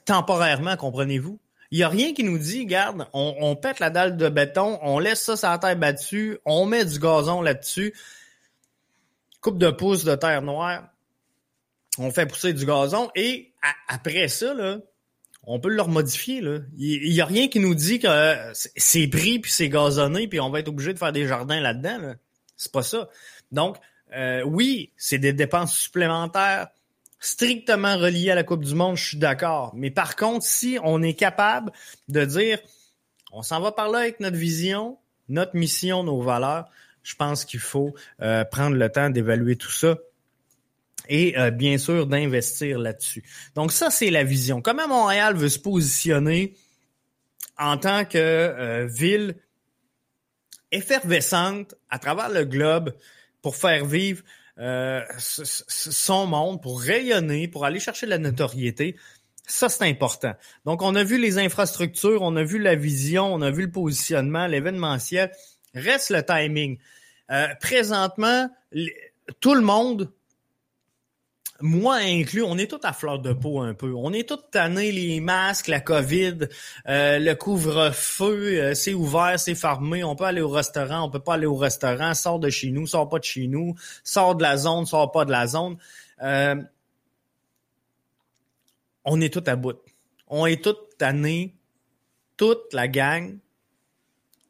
temporairement, 0.07 0.75
comprenez-vous? 0.77 1.39
Il 1.69 1.77
n'y 1.77 1.83
a 1.83 1.89
rien 1.89 2.13
qui 2.13 2.23
nous 2.23 2.39
dit, 2.39 2.65
garde, 2.65 3.07
on, 3.13 3.55
pète 3.57 3.79
la 3.79 3.89
dalle 3.89 4.15
de 4.15 4.29
béton, 4.29 4.79
on 4.81 4.99
laisse 4.99 5.21
ça 5.21 5.35
sur 5.35 5.49
la 5.49 5.57
terre 5.57 5.75
battue, 5.75 6.39
on 6.45 6.65
met 6.65 6.85
du 6.85 6.97
gazon 6.97 7.41
là-dessus, 7.41 7.93
coupe 9.41 9.57
de 9.57 9.69
pouces 9.69 10.05
de 10.05 10.15
terre 10.15 10.41
noire, 10.41 10.87
on 11.97 12.09
fait 12.09 12.25
pousser 12.25 12.53
du 12.53 12.65
gazon 12.65 13.09
et 13.15 13.51
après 13.89 14.29
ça, 14.29 14.53
là, 14.53 14.77
on 15.43 15.59
peut 15.59 15.69
le 15.69 15.81
remodifier. 15.81 16.39
Là. 16.39 16.59
Il 16.77 17.11
n'y 17.11 17.21
a 17.21 17.25
rien 17.25 17.49
qui 17.49 17.59
nous 17.59 17.75
dit 17.75 17.99
que 17.99 18.07
c'est 18.53 19.07
pris 19.07 19.39
puis 19.39 19.51
c'est 19.51 19.69
gazonné 19.69 20.27
puis 20.29 20.39
on 20.39 20.49
va 20.49 20.59
être 20.59 20.69
obligé 20.69 20.93
de 20.93 20.99
faire 20.99 21.11
des 21.11 21.27
jardins 21.27 21.59
là-dedans. 21.59 21.97
Là. 21.99 22.15
C'est 22.55 22.71
pas 22.71 22.83
ça. 22.83 23.09
Donc, 23.51 23.77
euh, 24.15 24.41
oui, 24.43 24.91
c'est 24.95 25.19
des 25.19 25.33
dépenses 25.33 25.77
supplémentaires 25.77 26.67
strictement 27.19 27.97
reliées 27.97 28.31
à 28.31 28.35
la 28.35 28.43
Coupe 28.43 28.63
du 28.63 28.75
Monde, 28.75 28.97
je 28.97 29.09
suis 29.09 29.17
d'accord. 29.17 29.73
Mais 29.75 29.91
par 29.91 30.15
contre, 30.15 30.45
si 30.45 30.77
on 30.83 31.01
est 31.01 31.13
capable 31.13 31.71
de 32.07 32.25
dire 32.25 32.59
on 33.31 33.43
s'en 33.43 33.59
va 33.59 33.71
par 33.71 33.89
là 33.89 33.99
avec 33.99 34.19
notre 34.19 34.37
vision, 34.37 34.97
notre 35.29 35.55
mission, 35.55 36.03
nos 36.03 36.21
valeurs, 36.21 36.69
je 37.03 37.15
pense 37.15 37.45
qu'il 37.45 37.59
faut 37.59 37.93
euh, 38.21 38.43
prendre 38.45 38.75
le 38.75 38.89
temps 38.89 39.09
d'évaluer 39.09 39.55
tout 39.55 39.71
ça 39.71 39.97
et 41.09 41.37
euh, 41.37 41.51
bien 41.51 41.77
sûr 41.77 42.05
d'investir 42.05 42.79
là-dessus. 42.79 43.23
Donc 43.55 43.71
ça, 43.71 43.89
c'est 43.89 44.09
la 44.09 44.23
vision. 44.23 44.61
Comment 44.61 44.87
Montréal 44.87 45.35
veut 45.35 45.49
se 45.49 45.59
positionner 45.59 46.55
en 47.57 47.77
tant 47.77 48.05
que 48.05 48.17
euh, 48.17 48.87
ville 48.87 49.35
effervescente 50.71 51.75
à 51.89 51.97
travers 51.97 52.29
le 52.29 52.43
globe 52.43 52.93
pour 53.41 53.55
faire 53.55 53.85
vivre 53.85 54.23
euh, 54.59 55.01
son 55.17 56.25
monde, 56.25 56.61
pour 56.61 56.81
rayonner, 56.81 57.47
pour 57.47 57.65
aller 57.65 57.79
chercher 57.79 58.05
la 58.05 58.17
notoriété. 58.17 58.95
Ça, 59.45 59.69
c'est 59.69 59.85
important. 59.85 60.33
Donc, 60.65 60.81
on 60.81 60.95
a 60.95 61.03
vu 61.03 61.17
les 61.17 61.37
infrastructures, 61.37 62.21
on 62.21 62.35
a 62.35 62.43
vu 62.43 62.59
la 62.59 62.75
vision, 62.75 63.33
on 63.33 63.41
a 63.41 63.51
vu 63.51 63.63
le 63.63 63.71
positionnement, 63.71 64.47
l'événementiel. 64.47 65.31
Reste 65.73 66.09
le 66.09 66.23
timing. 66.23 66.77
présentement, 67.61 68.49
tout 69.39 69.53
le 69.53 69.61
monde 69.61 70.11
moi 71.61 71.95
inclus, 71.95 72.43
on 72.43 72.57
est 72.57 72.69
tout 72.69 72.79
à 72.83 72.93
fleur 72.93 73.19
de 73.19 73.33
peau 73.33 73.61
un 73.61 73.73
peu. 73.73 73.93
On 73.95 74.13
est 74.13 74.27
tout 74.27 74.37
tanné 74.37 74.91
les 74.91 75.19
masques, 75.19 75.67
la 75.67 75.79
COVID, 75.79 76.47
euh, 76.87 77.19
le 77.19 77.33
couvre-feu, 77.33 78.59
euh, 78.59 78.73
c'est 78.73 78.93
ouvert, 78.93 79.39
c'est 79.39 79.55
fermé, 79.55 80.03
on 80.03 80.15
peut 80.15 80.25
aller 80.25 80.41
au 80.41 80.49
restaurant, 80.49 81.03
on 81.03 81.09
peut 81.09 81.19
pas 81.19 81.35
aller 81.35 81.45
au 81.45 81.55
restaurant, 81.55 82.13
sort 82.13 82.39
de 82.39 82.49
chez 82.49 82.69
nous, 82.71 82.85
sort 82.85 83.09
pas 83.09 83.19
de 83.19 83.23
chez 83.23 83.47
nous, 83.47 83.75
sort 84.03 84.35
de 84.35 84.43
la 84.43 84.57
zone, 84.57 84.85
sort 84.85 85.11
pas 85.11 85.25
de 85.25 85.31
la 85.31 85.47
zone. 85.47 85.77
Euh, 86.21 86.55
on 89.05 89.21
est 89.21 89.33
tout 89.33 89.43
à 89.47 89.55
bout. 89.55 89.79
On 90.27 90.45
est 90.45 90.63
tout 90.63 90.75
tanné, 90.97 91.55
toute 92.35 92.73
la 92.73 92.87
gang, 92.87 93.37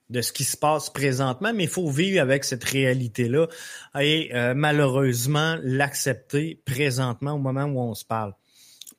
de 0.09 0.21
ce 0.21 0.31
qui 0.31 0.43
se 0.43 0.55
passe 0.55 0.89
présentement, 0.89 1.53
mais 1.53 1.63
il 1.65 1.69
faut 1.69 1.89
vivre 1.89 2.21
avec 2.21 2.43
cette 2.43 2.63
réalité-là 2.63 3.47
et 3.99 4.31
euh, 4.33 4.53
malheureusement 4.55 5.57
l'accepter 5.61 6.61
présentement 6.65 7.33
au 7.33 7.39
moment 7.39 7.65
où 7.65 7.79
on 7.79 7.93
se 7.93 8.05
parle. 8.05 8.33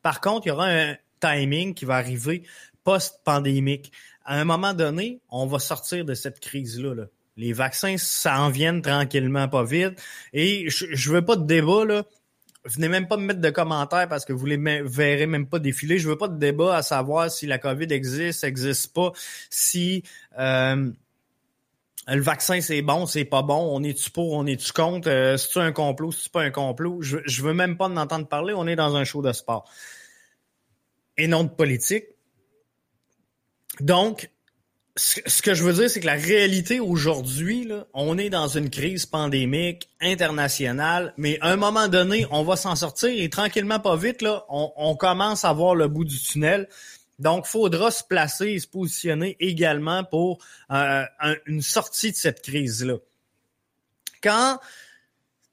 Par 0.03 0.21
contre, 0.21 0.47
il 0.47 0.51
y 0.51 0.53
aura 0.53 0.68
un 0.68 0.97
timing 1.21 1.75
qui 1.75 1.85
va 1.85 1.97
arriver 1.97 2.42
post-pandémique. 2.85 3.92
À 4.25 4.38
un 4.38 4.44
moment 4.44 4.75
donné, 4.75 5.21
on 5.31 5.47
va 5.47 5.59
sortir 5.59 6.05
de 6.05 6.14
cette 6.14 6.40
crise-là. 6.40 7.07
Les 7.37 7.53
vaccins, 7.53 7.97
ça 7.97 8.40
en 8.40 8.51
viennent 8.51 8.83
tranquillement, 8.83 9.49
pas 9.49 9.64
vite. 9.64 9.99
Et 10.33 10.68
je, 10.68 10.87
je 10.90 11.12
veux 11.12 11.25
pas 11.25 11.37
de 11.37 11.47
débat, 11.47 11.85
là. 11.85 12.05
Venez 12.64 12.88
même 12.88 13.09
pas 13.09 13.16
me 13.16 13.25
mettre 13.25 13.40
de 13.40 13.51
commentaires 13.51 14.09
parce 14.09 14.25
que 14.25 14.33
vous 14.33 14.44
les 14.44 14.57
verrez 14.83 15.27
même 15.27 15.47
pas 15.47 15.59
défiler. 15.59 15.99
Je 15.99 16.09
veux 16.09 16.18
pas 16.18 16.29
de 16.29 16.38
débat 16.38 16.77
à 16.77 16.83
savoir 16.83 17.31
si 17.31 17.47
la 17.47 17.59
COVID 17.59 17.87
existe, 17.90 18.44
existe 18.44 18.92
pas, 18.92 19.12
si 19.49 20.03
euh, 20.38 20.90
le 22.09 22.21
vaccin 22.21 22.61
c'est 22.61 22.83
bon, 22.83 23.07
c'est 23.07 23.25
pas 23.25 23.42
bon, 23.42 23.71
on 23.73 23.83
est-tu 23.83 24.11
pour, 24.11 24.33
on 24.33 24.44
est-tu 24.47 24.73
contre, 24.73 25.09
euh, 25.09 25.37
c'est-tu 25.37 25.59
un 25.61 25.73
complot, 25.73 26.12
c'est-tu 26.12 26.31
pas 26.31 26.42
un 26.42 26.51
complot? 26.51 27.01
Je, 27.01 27.18
je 27.25 27.42
veux 27.42 27.55
même 27.55 27.77
pas 27.77 27.87
en 27.87 27.97
entendre 27.97 28.27
parler, 28.27 28.55
on 28.55 28.66
est 28.66 28.77
dans 28.77 28.97
un 28.97 29.05
show 29.05 29.23
de 29.23 29.33
sport. 29.33 29.71
Et 31.16 31.27
non 31.27 31.44
de 31.44 31.51
politique. 31.51 32.05
Donc, 33.81 34.31
ce 34.98 35.42
que 35.42 35.54
je 35.54 35.62
veux 35.62 35.72
dire, 35.72 35.88
c'est 35.88 36.00
que 36.00 36.06
la 36.06 36.14
réalité 36.14 36.80
aujourd'hui, 36.80 37.68
on 37.94 38.18
est 38.18 38.30
dans 38.30 38.48
une 38.48 38.68
crise 38.68 39.06
pandémique 39.06 39.88
internationale, 40.00 41.14
mais 41.16 41.38
à 41.40 41.52
un 41.52 41.56
moment 41.56 41.87
donné, 41.88 42.26
on 42.30 42.42
va 42.42 42.56
s'en 42.56 42.74
sortir 42.74 43.11
et 43.11 43.30
tranquillement, 43.30 43.78
pas 43.78 43.96
vite, 43.96 44.22
là, 44.22 44.44
on, 44.48 44.96
commence 44.96 45.44
à 45.44 45.52
voir 45.52 45.76
le 45.76 45.87
bout 45.87 46.04
du 46.04 46.18
tunnel. 46.18 46.68
Donc, 47.20 47.46
faudra 47.46 47.90
se 47.90 48.02
placer 48.02 48.46
et 48.46 48.58
se 48.58 48.66
positionner 48.66 49.37
également 49.38 50.02
pour 50.04 50.38
euh, 50.72 51.04
une 51.46 51.62
sortie 51.62 52.11
de 52.11 52.16
cette 52.16 52.42
crise-là. 52.42 52.96
Quand 54.22 54.58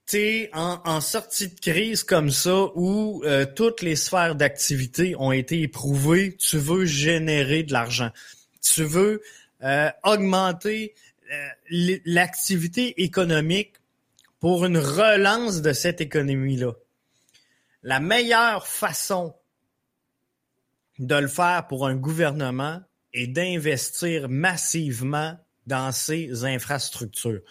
tu 0.08 0.18
es 0.18 0.50
en, 0.54 1.02
sortie 1.02 1.50
de 1.50 1.60
crise 1.60 2.04
comme 2.04 2.32
ça, 2.32 2.68
où 2.76 3.24
euh, 3.26 3.46
toutes 3.46 3.82
les 3.82 3.96
sphères 3.96 4.36
d'activité 4.36 5.16
ont 5.18 5.32
été 5.32 5.62
éprouvées, 5.62 6.36
tu 6.38 6.58
veux 6.58 6.86
générer 6.86 7.64
de 7.64 7.74
l'argent 7.74 8.12
tu 8.74 8.84
veux 8.84 9.22
euh, 9.64 9.90
augmenter 10.04 10.94
euh, 11.32 11.98
l'activité 12.06 13.04
économique 13.04 13.74
pour 14.40 14.66
une 14.66 14.78
relance 14.78 15.62
de 15.62 15.74
cette 15.74 16.02
économie-là. 16.02 16.74
La 17.84 18.00
meilleure 18.00 18.68
façon 18.68 19.34
de 21.00 21.16
le 21.16 21.28
faire 21.28 21.68
pour 21.68 21.88
un 21.88 21.96
gouvernement 21.96 22.82
est 23.14 23.28
d'investir 23.28 24.30
massivement 24.30 25.38
dans 25.68 25.92
ces 25.92 26.46
infrastructures. 26.46 27.42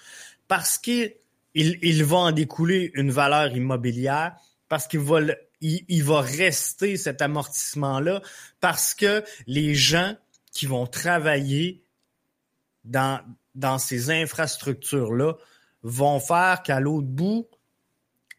Parce 0.47 0.79
qu'il 0.79 1.15
il, 1.55 2.05
va 2.05 2.17
en 2.17 2.33
découler 2.33 2.91
une 2.95 3.11
valeur 3.11 3.57
immobilière, 3.57 4.37
parce 4.69 4.87
qu'il 4.87 5.01
va, 5.01 5.21
il 5.61 6.05
va 6.05 6.21
rester 6.21 6.97
cet 6.97 7.23
amortissement-là, 7.23 8.23
parce 8.61 8.95
que 8.95 9.25
les 9.47 9.75
gens 9.75 10.17
qui 10.55 10.67
vont 10.67 10.87
travailler 10.87 11.83
dans, 12.85 13.21
dans 13.55 13.77
ces 13.77 14.11
infrastructures-là 14.11 15.35
vont 15.83 16.21
faire 16.21 16.63
qu'à 16.63 16.81
l'autre 16.81 17.07
bout, 17.07 17.47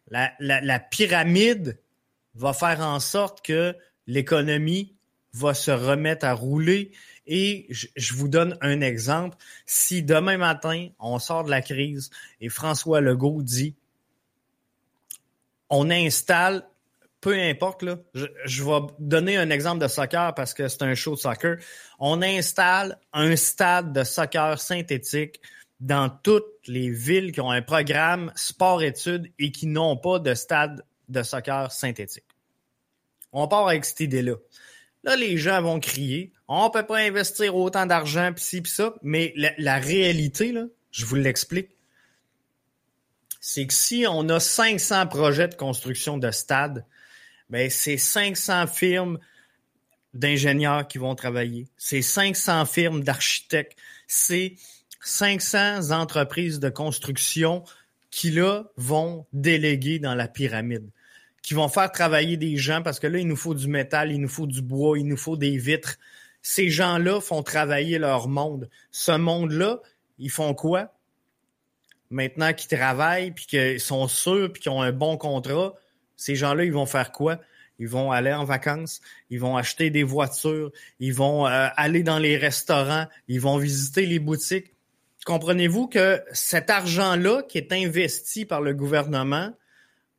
la, 0.09 0.31
la, 0.39 0.79
pyramide 0.79 1.79
va 2.33 2.53
faire 2.53 2.81
en 2.81 2.99
sorte 2.99 3.45
que 3.45 3.75
l'économie 4.07 4.95
va 5.33 5.53
se 5.53 5.71
remettre 5.71 6.25
à 6.25 6.33
rouler. 6.33 6.91
Et 7.27 7.67
je, 7.69 7.87
je, 7.95 8.13
vous 8.13 8.27
donne 8.27 8.57
un 8.61 8.81
exemple. 8.81 9.37
Si 9.65 10.01
demain 10.01 10.37
matin, 10.37 10.89
on 10.99 11.19
sort 11.19 11.43
de 11.43 11.49
la 11.49 11.61
crise 11.61 12.11
et 12.39 12.49
François 12.49 13.01
Legault 13.01 13.41
dit 13.41 13.75
on 15.69 15.89
installe 15.89 16.65
peu 17.25 17.33
importe, 17.33 17.81
là, 17.81 17.97
je, 18.13 18.63
vais 18.63 18.87
donner 18.99 19.35
un 19.35 19.49
exemple 19.49 19.81
de 19.81 19.87
soccer 19.87 20.35
parce 20.35 20.53
que 20.53 20.67
c'est 20.67 20.83
un 20.83 20.93
show 20.93 21.15
de 21.15 21.19
soccer. 21.19 21.57
On 21.97 22.21
installe 22.21 22.99
un 23.13 23.35
stade 23.35 23.91
de 23.93 24.03
soccer 24.03 24.61
synthétique 24.61 25.41
dans 25.79 26.07
toutes 26.07 26.45
les 26.67 26.91
villes 26.91 27.31
qui 27.31 27.41
ont 27.41 27.49
un 27.49 27.63
programme 27.63 28.31
sport-études 28.35 29.31
et 29.39 29.51
qui 29.51 29.65
n'ont 29.65 29.97
pas 29.97 30.19
de 30.19 30.35
stade 30.35 30.85
de 31.09 31.23
soccer 31.23 31.71
synthétique. 31.71 32.27
On 33.31 33.47
part 33.47 33.69
avec 33.69 33.85
cette 33.85 34.01
idée-là. 34.01 34.35
Là, 35.03 35.15
les 35.15 35.39
gens 35.39 35.63
vont 35.63 35.79
crier, 35.79 36.31
on 36.47 36.69
peut 36.69 36.85
pas 36.85 36.99
investir 36.99 37.55
autant 37.55 37.87
d'argent, 37.87 38.33
pis 38.33 38.43
ci, 38.43 38.61
pis 38.61 38.69
ça, 38.69 38.93
mais 39.01 39.33
la, 39.35 39.49
la 39.57 39.79
réalité, 39.79 40.51
là, 40.51 40.65
je 40.91 41.07
vous 41.07 41.15
l'explique, 41.15 41.71
c'est 43.41 43.65
que 43.65 43.73
si 43.73 44.05
on 44.07 44.29
a 44.29 44.39
500 44.39 45.07
projets 45.07 45.47
de 45.47 45.55
construction 45.55 46.19
de 46.19 46.29
stades, 46.29 46.85
ben, 47.49 47.69
c'est 47.69 47.97
500 47.97 48.67
firmes 48.67 49.19
d'ingénieurs 50.13 50.87
qui 50.87 50.97
vont 50.97 51.15
travailler. 51.15 51.67
C'est 51.77 52.01
500 52.01 52.65
firmes 52.65 53.03
d'architectes. 53.03 53.77
C'est 54.07 54.55
500 55.01 55.91
entreprises 55.91 56.59
de 56.59 56.69
construction 56.69 57.63
qui, 58.09 58.31
là, 58.31 58.63
vont 58.77 59.25
déléguer 59.33 59.99
dans 59.99 60.15
la 60.15 60.27
pyramide, 60.27 60.89
qui 61.41 61.53
vont 61.53 61.67
faire 61.67 61.91
travailler 61.91 62.37
des 62.37 62.57
gens 62.57 62.81
parce 62.81 62.99
que 62.99 63.07
là, 63.07 63.19
il 63.19 63.27
nous 63.27 63.35
faut 63.35 63.53
du 63.53 63.67
métal, 63.67 64.11
il 64.11 64.21
nous 64.21 64.29
faut 64.29 64.47
du 64.47 64.61
bois, 64.61 64.97
il 64.97 65.05
nous 65.05 65.17
faut 65.17 65.37
des 65.37 65.57
vitres. 65.57 65.97
Ces 66.41 66.69
gens-là 66.69 67.19
font 67.19 67.43
travailler 67.43 67.99
leur 67.99 68.27
monde. 68.27 68.69
Ce 68.91 69.11
monde-là, 69.11 69.81
ils 70.17 70.31
font 70.31 70.53
quoi? 70.53 70.93
Maintenant 72.09 72.53
qu'ils 72.53 72.77
travaillent, 72.77 73.31
puis 73.31 73.47
qu'ils 73.47 73.79
sont 73.79 74.07
sûrs, 74.07 74.53
puis 74.53 74.61
qu'ils 74.61 74.71
ont 74.71 74.81
un 74.81 74.91
bon 74.91 75.17
contrat, 75.17 75.73
ces 76.17 76.35
gens-là, 76.35 76.63
ils 76.63 76.73
vont 76.73 76.85
faire 76.85 77.11
quoi? 77.11 77.39
Ils 77.79 77.87
vont 77.87 78.11
aller 78.11 78.31
en 78.31 78.45
vacances, 78.45 79.01
ils 79.29 79.39
vont 79.39 79.57
acheter 79.57 79.89
des 79.89 80.03
voitures, 80.03 80.71
ils 80.99 81.13
vont 81.13 81.45
euh, 81.45 81.67
aller 81.75 82.03
dans 82.03 82.19
les 82.19 82.37
restaurants, 82.37 83.07
ils 83.27 83.41
vont 83.41 83.57
visiter 83.57 84.05
les 84.05 84.19
boutiques. 84.19 84.73
Comprenez-vous 85.25 85.87
que 85.87 86.21
cet 86.31 86.69
argent-là 86.69 87.43
qui 87.43 87.57
est 87.57 87.73
investi 87.73 88.45
par 88.45 88.61
le 88.61 88.73
gouvernement 88.73 89.51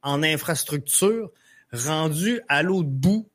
en 0.03 0.23
infrastructure, 0.23 1.31
rendu 1.73 2.41
à 2.49 2.63
l'autre 2.63 2.89
bout, 2.89 3.29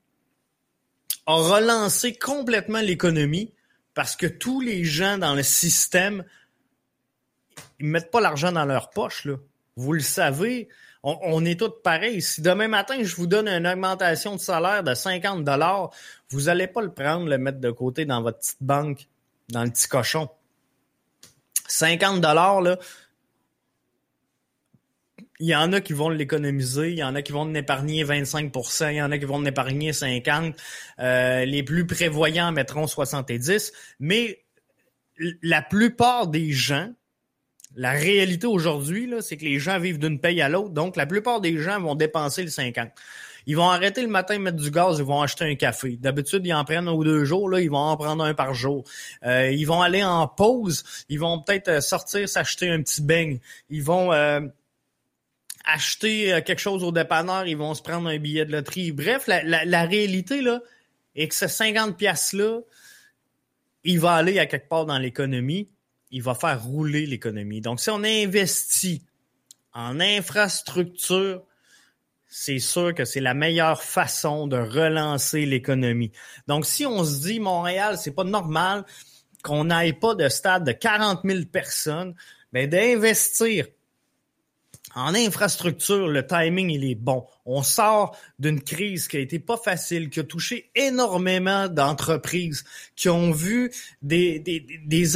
a 1.25 1.33
relancé 1.33 2.13
complètement 2.13 2.81
l'économie 2.81 3.53
parce 3.93 4.15
que 4.15 4.27
tous 4.27 4.61
les 4.61 4.83
gens 4.83 5.17
dans 5.17 5.35
le 5.35 5.43
système, 5.43 6.23
ils 7.79 7.87
mettent 7.87 8.11
pas 8.11 8.21
l'argent 8.21 8.51
dans 8.51 8.65
leur 8.65 8.89
poche. 8.89 9.27
Vous 9.75 9.93
le 9.93 9.99
savez, 10.01 10.69
on, 11.03 11.45
est 11.45 11.59
tous 11.59 11.73
pareils. 11.83 12.21
Si 12.21 12.41
demain 12.41 12.67
matin, 12.67 13.01
je 13.01 13.15
vous 13.15 13.27
donne 13.27 13.47
une 13.47 13.67
augmentation 13.67 14.35
de 14.35 14.39
salaire 14.39 14.83
de 14.83 14.93
50 14.93 15.43
dollars, 15.43 15.89
vous 16.29 16.41
n'allez 16.41 16.67
pas 16.67 16.81
le 16.81 16.93
prendre, 16.93 17.27
le 17.27 17.37
mettre 17.37 17.59
de 17.59 17.71
côté 17.71 18.05
dans 18.05 18.21
votre 18.21 18.39
petite 18.39 18.61
banque, 18.61 19.07
dans 19.49 19.63
le 19.63 19.71
petit 19.71 19.87
cochon. 19.87 20.29
50 21.67 22.21
dollars, 22.21 22.61
là, 22.61 22.77
il 25.41 25.47
y 25.47 25.55
en 25.55 25.73
a 25.73 25.81
qui 25.81 25.93
vont 25.93 26.09
l'économiser, 26.09 26.91
il 26.91 26.99
y 26.99 27.03
en 27.03 27.15
a 27.15 27.23
qui 27.23 27.31
vont 27.31 27.51
épargner 27.55 28.03
25% 28.03 28.91
il 28.91 28.97
y 28.97 29.01
en 29.01 29.11
a 29.11 29.17
qui 29.17 29.25
vont 29.25 29.43
épargner 29.43 29.91
50 29.91 30.55
euh, 30.99 31.45
les 31.45 31.63
plus 31.63 31.87
prévoyants 31.87 32.51
mettront 32.51 32.85
70 32.85 33.73
mais 33.99 34.43
la 35.41 35.63
plupart 35.63 36.27
des 36.27 36.51
gens 36.51 36.91
la 37.75 37.91
réalité 37.91 38.47
aujourd'hui, 38.47 39.11
c'est 39.21 39.37
que 39.37 39.45
les 39.45 39.59
gens 39.59 39.79
vivent 39.79 39.99
d'une 39.99 40.19
paye 40.19 40.41
à 40.41 40.49
l'autre. 40.49 40.71
Donc, 40.71 40.95
la 40.95 41.05
plupart 41.05 41.41
des 41.41 41.57
gens 41.57 41.79
vont 41.79 41.95
dépenser 41.95 42.43
le 42.43 42.49
50. 42.49 42.89
Ils 43.47 43.55
vont 43.55 43.69
arrêter 43.69 44.01
le 44.01 44.07
matin, 44.07 44.37
mettre 44.37 44.57
du 44.57 44.69
gaz, 44.69 44.99
ils 44.99 45.05
vont 45.05 45.21
acheter 45.21 45.45
un 45.45 45.55
café. 45.55 45.97
D'habitude, 45.97 46.45
ils 46.45 46.53
en 46.53 46.63
prennent 46.63 46.87
un 46.87 46.93
ou 46.93 47.03
deux 47.03 47.25
jours, 47.25 47.49
là, 47.49 47.59
ils 47.59 47.71
vont 47.71 47.77
en 47.77 47.97
prendre 47.97 48.23
un 48.23 48.33
par 48.33 48.53
jour. 48.53 48.83
Euh, 49.25 49.51
ils 49.51 49.65
vont 49.65 49.81
aller 49.81 50.03
en 50.03 50.27
pause, 50.27 50.83
ils 51.09 51.19
vont 51.19 51.41
peut-être 51.41 51.67
euh, 51.69 51.81
sortir, 51.81 52.27
s'acheter 52.29 52.69
un 52.69 52.81
petit 52.81 53.01
beigne. 53.01 53.39
Ils 53.69 53.83
vont 53.83 54.13
euh, 54.13 54.41
acheter 55.65 56.41
quelque 56.45 56.59
chose 56.59 56.83
au 56.83 56.91
dépanneur, 56.91 57.47
ils 57.47 57.57
vont 57.57 57.73
se 57.73 57.81
prendre 57.81 58.09
un 58.09 58.17
billet 58.17 58.45
de 58.45 58.51
loterie. 58.51 58.91
Bref, 58.91 59.27
la, 59.27 59.85
réalité, 59.85 60.41
là, 60.41 60.61
est 61.15 61.27
que 61.27 61.35
ce 61.35 61.47
50 61.47 61.97
pièces-là, 61.97 62.59
il 63.83 63.99
va 63.99 64.13
aller 64.13 64.37
à 64.37 64.45
quelque 64.45 64.69
part 64.69 64.85
dans 64.85 64.99
l'économie 64.99 65.67
il 66.11 66.21
va 66.21 66.35
faire 66.35 66.63
rouler 66.63 67.05
l'économie. 67.05 67.61
Donc, 67.61 67.79
si 67.79 67.89
on 67.89 68.03
investit 68.03 69.03
en 69.73 69.99
infrastructure, 69.99 71.41
c'est 72.27 72.59
sûr 72.59 72.93
que 72.93 73.05
c'est 73.05 73.19
la 73.19 73.33
meilleure 73.33 73.81
façon 73.81 74.47
de 74.47 74.57
relancer 74.57 75.45
l'économie. 75.45 76.11
Donc, 76.47 76.65
si 76.65 76.85
on 76.85 77.03
se 77.03 77.21
dit 77.21 77.39
Montréal, 77.39 77.97
c'est 77.97 78.15
pas 78.15 78.23
normal 78.23 78.85
qu'on 79.43 79.65
n'aille 79.65 79.93
pas 79.93 80.15
de 80.15 80.29
stade 80.29 80.65
de 80.65 80.71
40 80.71 81.21
000 81.23 81.45
personnes, 81.51 82.15
mais 82.53 82.67
d'investir 82.67 83.65
en 84.95 85.15
infrastructure, 85.15 86.07
le 86.07 86.25
timing, 86.25 86.69
il 86.69 86.83
est 86.83 86.95
bon. 86.95 87.25
On 87.45 87.63
sort 87.63 88.17
d'une 88.39 88.61
crise 88.61 89.07
qui 89.07 89.17
a 89.17 89.19
été 89.21 89.39
pas 89.39 89.57
facile, 89.57 90.09
qui 90.09 90.19
a 90.19 90.23
touché 90.23 90.69
énormément 90.75 91.69
d'entreprises, 91.69 92.65
qui 92.95 93.07
ont 93.09 93.31
vu 93.31 93.71
des, 94.01 94.39
des, 94.39 94.59
des, 94.85 95.15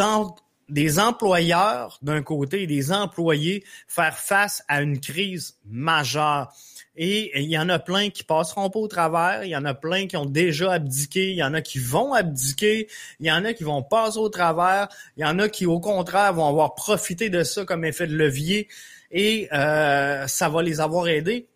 des 0.69 0.99
employeurs 0.99 1.99
d'un 2.01 2.23
côté 2.23 2.65
des 2.67 2.91
employés 2.91 3.63
faire 3.87 4.17
face 4.17 4.63
à 4.67 4.81
une 4.81 4.99
crise 4.99 5.57
majeure. 5.65 6.53
Et 6.97 7.41
il 7.41 7.49
y 7.49 7.57
en 7.57 7.67
a 7.67 7.77
plein 7.77 8.09
qui 8.09 8.23
passeront 8.23 8.69
pas 8.69 8.79
au 8.79 8.87
travers, 8.87 9.43
il 9.43 9.49
y 9.49 9.55
en 9.55 9.65
a 9.65 9.73
plein 9.73 10.07
qui 10.07 10.15
ont 10.15 10.25
déjà 10.25 10.73
abdiqué, 10.73 11.31
il 11.31 11.35
y 11.35 11.43
en 11.43 11.53
a 11.53 11.61
qui 11.61 11.77
vont 11.77 12.13
abdiquer, 12.13 12.87
il 13.19 13.27
y 13.27 13.31
en 13.31 13.43
a 13.43 13.53
qui 13.53 13.63
vont 13.63 13.83
passer 13.83 14.17
au 14.17 14.29
travers, 14.29 14.87
il 15.17 15.21
y 15.21 15.25
en 15.25 15.37
a 15.39 15.49
qui 15.49 15.65
au 15.65 15.81
contraire 15.81 16.33
vont 16.33 16.47
avoir 16.47 16.73
profité 16.73 17.29
de 17.29 17.43
ça 17.43 17.65
comme 17.65 17.83
effet 17.83 18.07
de 18.07 18.15
levier 18.15 18.69
et 19.11 19.49
euh, 19.51 20.25
ça 20.27 20.47
va 20.47 20.63
les 20.63 20.79
avoir 20.79 21.09
aidés. 21.09 21.47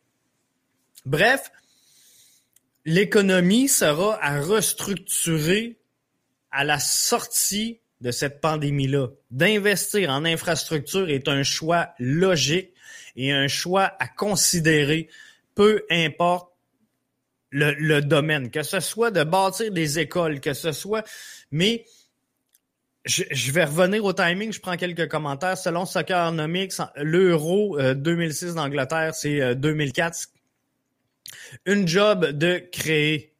Bref, 1.05 1.51
l'économie 2.83 3.69
sera 3.69 4.21
à 4.21 4.41
restructurer 4.41 5.77
à 6.51 6.65
la 6.65 6.79
sortie 6.79 7.79
de 8.01 8.11
cette 8.11 8.41
pandémie-là. 8.41 9.07
D'investir 9.31 10.09
en 10.09 10.25
infrastructure 10.25 11.09
est 11.09 11.27
un 11.27 11.43
choix 11.43 11.89
logique 11.99 12.71
et 13.15 13.31
un 13.31 13.47
choix 13.47 13.93
à 13.99 14.07
considérer, 14.07 15.09
peu 15.55 15.83
importe 15.89 16.49
le, 17.51 17.99
domaine, 18.01 18.51
que 18.51 18.63
ce 18.63 18.79
soit 18.79 19.11
de 19.11 19.23
bâtir 19.23 19.71
des 19.71 19.99
écoles, 19.99 20.39
que 20.39 20.53
ce 20.53 20.71
soit, 20.71 21.03
mais 21.51 21.85
je, 23.05 23.51
vais 23.51 23.63
revenir 23.63 24.05
au 24.05 24.13
timing, 24.13 24.53
je 24.53 24.59
prends 24.59 24.77
quelques 24.77 25.09
commentaires. 25.09 25.57
Selon 25.57 25.85
Soccernomics, 25.85 26.73
l'euro 26.97 27.77
2006 27.81 28.45
euh, 28.45 28.53
d'Angleterre, 28.53 29.15
c'est 29.15 29.55
2004. 29.55 30.15
Euh, 30.15 31.73
Une 31.73 31.87
job 31.87 32.25
de 32.25 32.61
créer 32.71 33.33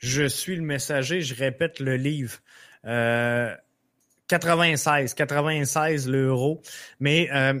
je 0.00 0.26
suis 0.26 0.56
le 0.56 0.62
messager, 0.62 1.20
je 1.20 1.34
répète 1.34 1.78
le 1.78 1.96
livre. 1.96 2.38
Euh, 2.86 3.54
96, 4.28 5.14
96 5.14 6.08
l'euro. 6.08 6.62
Mais 7.00 7.28
euh, 7.32 7.60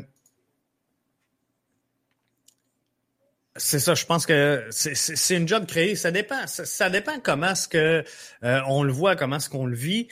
c'est 3.56 3.78
ça, 3.78 3.94
je 3.94 4.06
pense 4.06 4.24
que 4.24 4.66
c'est 4.70 5.36
une 5.36 5.46
job 5.46 5.66
créée. 5.66 5.96
Ça 5.96 6.10
dépend. 6.10 6.46
Ça, 6.46 6.88
dépend 6.88 7.20
comment 7.20 7.50
est-ce 7.50 7.68
que 7.68 8.04
euh, 8.44 8.60
on 8.68 8.82
le 8.82 8.92
voit, 8.92 9.16
comment 9.16 9.36
est-ce 9.36 9.50
qu'on 9.50 9.66
le 9.66 9.76
vit. 9.76 10.08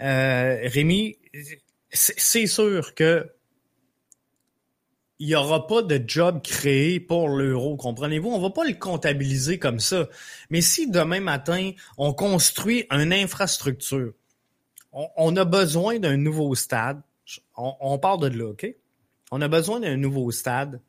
Euh, 0.00 0.60
Rémi, 0.64 1.18
c'est 1.90 2.46
sûr 2.46 2.94
que 2.94 3.28
il 5.18 5.28
n'y 5.28 5.34
aura 5.34 5.66
pas 5.66 5.82
de 5.82 6.02
job 6.06 6.42
créé 6.42 6.98
pour 6.98 7.28
l'euro, 7.28 7.76
comprenez-vous? 7.76 8.28
On 8.28 8.40
va 8.40 8.50
pas 8.50 8.64
le 8.64 8.74
comptabiliser 8.74 9.58
comme 9.58 9.78
ça. 9.78 10.08
Mais 10.50 10.60
si 10.60 10.90
demain 10.90 11.20
matin, 11.20 11.72
on 11.96 12.12
construit 12.12 12.86
une 12.90 13.12
infrastructure, 13.12 14.12
on, 14.92 15.36
a 15.36 15.44
besoin 15.44 15.98
d'un 15.98 16.16
nouveau 16.16 16.54
stade, 16.54 17.00
on, 17.56 17.74
on, 17.80 17.98
part 17.98 18.18
de 18.18 18.28
là, 18.28 18.50
OK? 18.50 18.66
On 19.30 19.40
a 19.40 19.48
besoin 19.48 19.80
d'un 19.80 19.96
nouveau 19.96 20.30
stade 20.30 20.80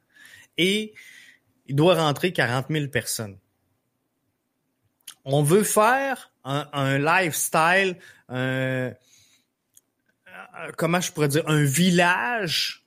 et 0.58 0.94
il 1.68 1.76
doit 1.76 1.96
rentrer 1.96 2.32
40 2.32 2.68
000 2.70 2.88
personnes. 2.88 3.38
On 5.24 5.42
veut 5.42 5.64
faire 5.64 6.32
un, 6.44 6.68
un 6.72 7.00
lifestyle, 7.00 7.98
un, 8.30 8.94
comment 10.78 11.02
je 11.02 11.12
pourrais 11.12 11.28
dire, 11.28 11.48
un 11.48 11.64
village 11.64 12.85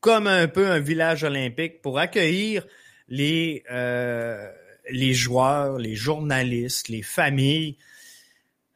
comme 0.00 0.26
un 0.26 0.48
peu 0.48 0.66
un 0.66 0.80
village 0.80 1.24
olympique 1.24 1.82
pour 1.82 1.98
accueillir 1.98 2.66
les, 3.08 3.64
euh, 3.70 4.50
les 4.90 5.12
joueurs, 5.12 5.78
les 5.78 5.94
journalistes, 5.94 6.88
les 6.88 7.02
familles, 7.02 7.76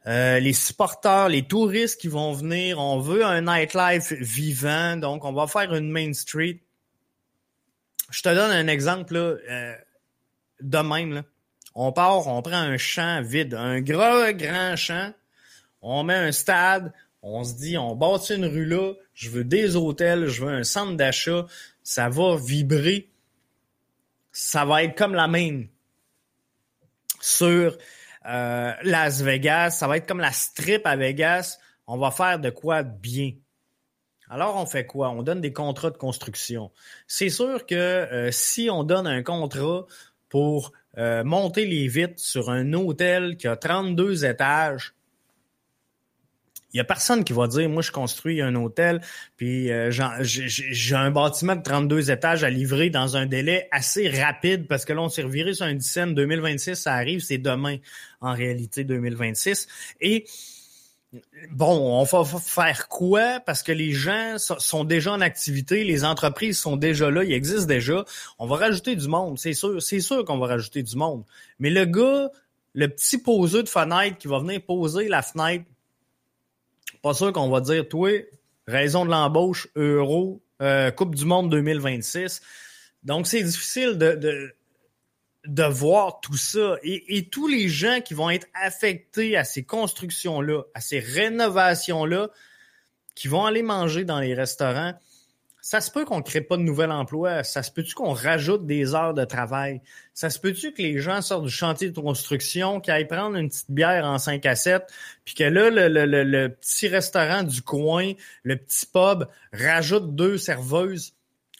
euh, 0.07 0.39
les 0.39 0.53
supporters, 0.53 1.29
les 1.29 1.43
touristes 1.43 1.99
qui 1.99 2.07
vont 2.07 2.33
venir. 2.33 2.79
On 2.79 2.99
veut 2.99 3.25
un 3.25 3.41
nightlife 3.41 4.13
vivant, 4.13 4.97
donc 4.97 5.25
on 5.25 5.33
va 5.33 5.47
faire 5.47 5.73
une 5.73 5.89
Main 5.89 6.13
Street. 6.13 6.59
Je 8.11 8.21
te 8.21 8.29
donne 8.29 8.51
un 8.51 8.67
exemple 8.67 9.15
là, 9.15 9.35
euh, 9.49 9.75
de 10.61 10.77
même. 10.77 11.23
On 11.73 11.91
part, 11.91 12.27
on 12.27 12.41
prend 12.41 12.55
un 12.55 12.77
champ 12.77 13.21
vide, 13.21 13.55
un 13.55 13.81
gros 13.81 14.31
grand 14.33 14.75
champ, 14.75 15.11
on 15.81 16.03
met 16.03 16.13
un 16.13 16.31
stade, 16.31 16.93
on 17.25 17.43
se 17.43 17.55
dit, 17.55 17.77
on 17.77 17.95
bâtit 17.95 18.35
une 18.35 18.45
rue 18.45 18.65
là, 18.65 18.93
je 19.15 19.29
veux 19.29 19.43
des 19.43 19.75
hôtels, 19.75 20.27
je 20.27 20.45
veux 20.45 20.51
un 20.51 20.63
centre 20.63 20.95
d'achat, 20.95 21.45
ça 21.83 22.07
va 22.07 22.35
vibrer. 22.37 23.09
Ça 24.31 24.65
va 24.65 24.83
être 24.83 24.97
comme 24.97 25.15
la 25.15 25.27
main 25.27 25.63
sur 27.21 27.77
euh, 28.27 28.73
Las 28.83 29.21
Vegas, 29.21 29.71
ça 29.71 29.87
va 29.87 29.97
être 29.97 30.07
comme 30.07 30.19
la 30.19 30.31
strip 30.31 30.85
à 30.85 30.95
Vegas. 30.95 31.57
On 31.87 31.97
va 31.97 32.11
faire 32.11 32.39
de 32.39 32.49
quoi 32.49 32.83
bien. 32.83 33.31
Alors, 34.29 34.57
on 34.57 34.65
fait 34.65 34.85
quoi? 34.85 35.09
On 35.09 35.23
donne 35.23 35.41
des 35.41 35.53
contrats 35.53 35.91
de 35.91 35.97
construction. 35.97 36.71
C'est 37.07 37.29
sûr 37.29 37.65
que 37.65 37.75
euh, 37.75 38.31
si 38.31 38.69
on 38.69 38.83
donne 38.83 39.07
un 39.07 39.23
contrat 39.23 39.85
pour 40.29 40.73
euh, 40.97 41.23
monter 41.23 41.65
les 41.65 41.87
vitres 41.87 42.19
sur 42.19 42.49
un 42.49 42.73
hôtel 42.73 43.37
qui 43.37 43.47
a 43.47 43.55
32 43.55 44.25
étages, 44.25 44.94
il 46.75 46.79
y 46.79 46.81
a 46.81 46.83
personne 46.83 47.23
qui 47.23 47.31
va 47.31 47.47
dire, 47.47 47.69
moi, 47.69 47.81
je 47.81 47.91
construis 47.91 48.41
un 48.41 48.53
hôtel, 48.53 48.99
puis 49.37 49.71
euh, 49.71 49.91
j'ai 49.91 50.95
un 50.95 51.09
bâtiment 51.09 51.55
de 51.55 51.63
32 51.63 52.11
étages 52.11 52.43
à 52.43 52.49
livrer 52.49 52.89
dans 52.89 53.15
un 53.15 53.25
délai 53.25 53.69
assez 53.71 54.09
rapide, 54.09 54.67
parce 54.67 54.83
que 54.83 54.91
là, 54.91 55.01
on 55.01 55.07
s'est 55.07 55.23
reviré 55.23 55.53
sur 55.53 55.65
un 55.65 55.73
dixième 55.73 56.13
2026, 56.13 56.75
ça 56.75 56.93
arrive, 56.93 57.21
c'est 57.21 57.37
demain, 57.37 57.77
en 58.19 58.33
réalité, 58.33 58.83
2026. 58.83 59.69
Et 60.01 60.25
bon, 61.49 62.01
on 62.01 62.03
va 62.03 62.25
faire 62.25 62.89
quoi? 62.89 63.39
Parce 63.39 63.63
que 63.63 63.71
les 63.71 63.93
gens 63.93 64.35
sont 64.37 64.83
déjà 64.83 65.13
en 65.13 65.21
activité, 65.21 65.85
les 65.85 66.03
entreprises 66.03 66.59
sont 66.59 66.75
déjà 66.75 67.09
là, 67.09 67.23
ils 67.23 67.31
existent 67.31 67.67
déjà. 67.67 68.03
On 68.37 68.47
va 68.47 68.57
rajouter 68.57 68.97
du 68.97 69.07
monde, 69.07 69.39
c'est 69.39 69.53
sûr, 69.53 69.81
c'est 69.81 70.01
sûr 70.01 70.25
qu'on 70.25 70.39
va 70.39 70.47
rajouter 70.47 70.83
du 70.83 70.97
monde. 70.97 71.23
Mais 71.57 71.69
le 71.69 71.85
gars, 71.85 72.29
le 72.73 72.89
petit 72.89 73.17
poseur 73.17 73.63
de 73.63 73.69
fenêtre 73.69 74.17
qui 74.17 74.27
va 74.27 74.39
venir 74.39 74.61
poser 74.61 75.07
la 75.07 75.21
fenêtre 75.21 75.63
pas 77.05 77.13
sûr 77.13 77.31
qu'on 77.31 77.49
va 77.49 77.61
dire, 77.61 77.87
toi, 77.87 78.09
raison 78.65 79.05
de 79.05 79.11
l'embauche, 79.11 79.67
euro, 79.75 80.41
euh, 80.63 80.89
Coupe 80.89 81.13
du 81.13 81.25
Monde 81.25 81.51
2026. 81.51 82.41
Donc, 83.03 83.27
c'est 83.27 83.43
difficile 83.43 83.99
de, 83.99 85.63
voir 85.65 86.19
tout 86.19 86.35
ça. 86.35 86.77
Et, 86.81 87.15
et, 87.15 87.29
tous 87.29 87.47
les 87.47 87.69
gens 87.69 88.01
qui 88.01 88.15
vont 88.15 88.31
être 88.31 88.47
affectés 88.55 89.37
à 89.37 89.43
ces 89.43 89.63
constructions-là, 89.63 90.63
à 90.73 90.81
ces 90.81 90.97
rénovations-là, 90.97 92.31
qui 93.13 93.27
vont 93.27 93.45
aller 93.45 93.61
manger 93.61 94.03
dans 94.03 94.19
les 94.19 94.33
restaurants, 94.33 94.95
ça 95.65 95.81
se 95.81 95.89
peut 95.89 96.05
qu'on 96.05 96.17
ne 96.17 96.21
crée 96.21 96.41
pas 96.41 96.57
de 96.57 96.61
nouvel 96.61 96.91
emploi. 96.91 97.43
Ça 97.43 97.63
se 97.63 97.71
peut-tu 97.71 97.95
qu'on 97.95 98.13
rajoute 98.13 98.67
des 98.67 98.93
heures 98.93 99.15
de 99.15 99.25
travail? 99.25 99.81
Ça 100.13 100.29
se 100.29 100.37
peut-tu 100.37 100.73
que 100.73 100.81
les 100.83 100.99
gens 100.99 101.23
sortent 101.23 101.45
du 101.45 101.49
chantier 101.49 101.89
de 101.89 101.99
construction, 101.99 102.79
qu'ils 102.79 102.93
aillent 102.93 103.07
prendre 103.07 103.35
une 103.35 103.49
petite 103.49 103.71
bière 103.71 104.05
en 104.05 104.19
5 104.19 104.45
à 104.45 104.55
7, 104.55 104.83
puis 105.25 105.33
que 105.33 105.43
là, 105.43 105.71
le, 105.71 106.47
petit 106.49 106.87
restaurant 106.87 107.41
du 107.41 107.63
coin, 107.63 108.13
le 108.43 108.57
petit 108.57 108.85
pub, 108.85 109.25
rajoute 109.51 110.13
deux 110.13 110.37
serveuses? 110.37 111.13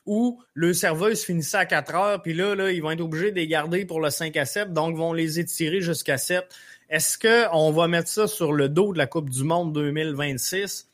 Ou 0.06 0.40
le 0.54 0.74
serveuse 0.74 1.24
finissait 1.24 1.58
à 1.58 1.66
4 1.66 1.96
heures, 1.96 2.22
puis 2.22 2.36
là, 2.36 2.54
là, 2.54 2.70
ils 2.70 2.84
vont 2.84 2.92
être 2.92 3.02
obligés 3.02 3.32
de 3.32 3.38
les 3.38 3.48
garder 3.48 3.86
pour 3.86 4.02
le 4.02 4.12
5 4.12 4.38
à 4.38 4.46
7, 4.46 4.72
donc 4.72 4.96
vont 4.96 5.14
les 5.14 5.40
étirer 5.40 5.82
jusqu'à 5.82 6.20
7. 6.20 6.46
Est-ce 6.92 7.18
qu'on 7.18 7.72
va 7.72 7.88
mettre 7.88 8.10
ça 8.10 8.28
sur 8.28 8.54
le 8.54 8.70
dos 8.70 8.94
de 8.94 9.00
la 9.00 9.08
Coupe 9.08 9.32
du 9.32 9.44
Monde 9.44 9.74
2026? 9.74 10.92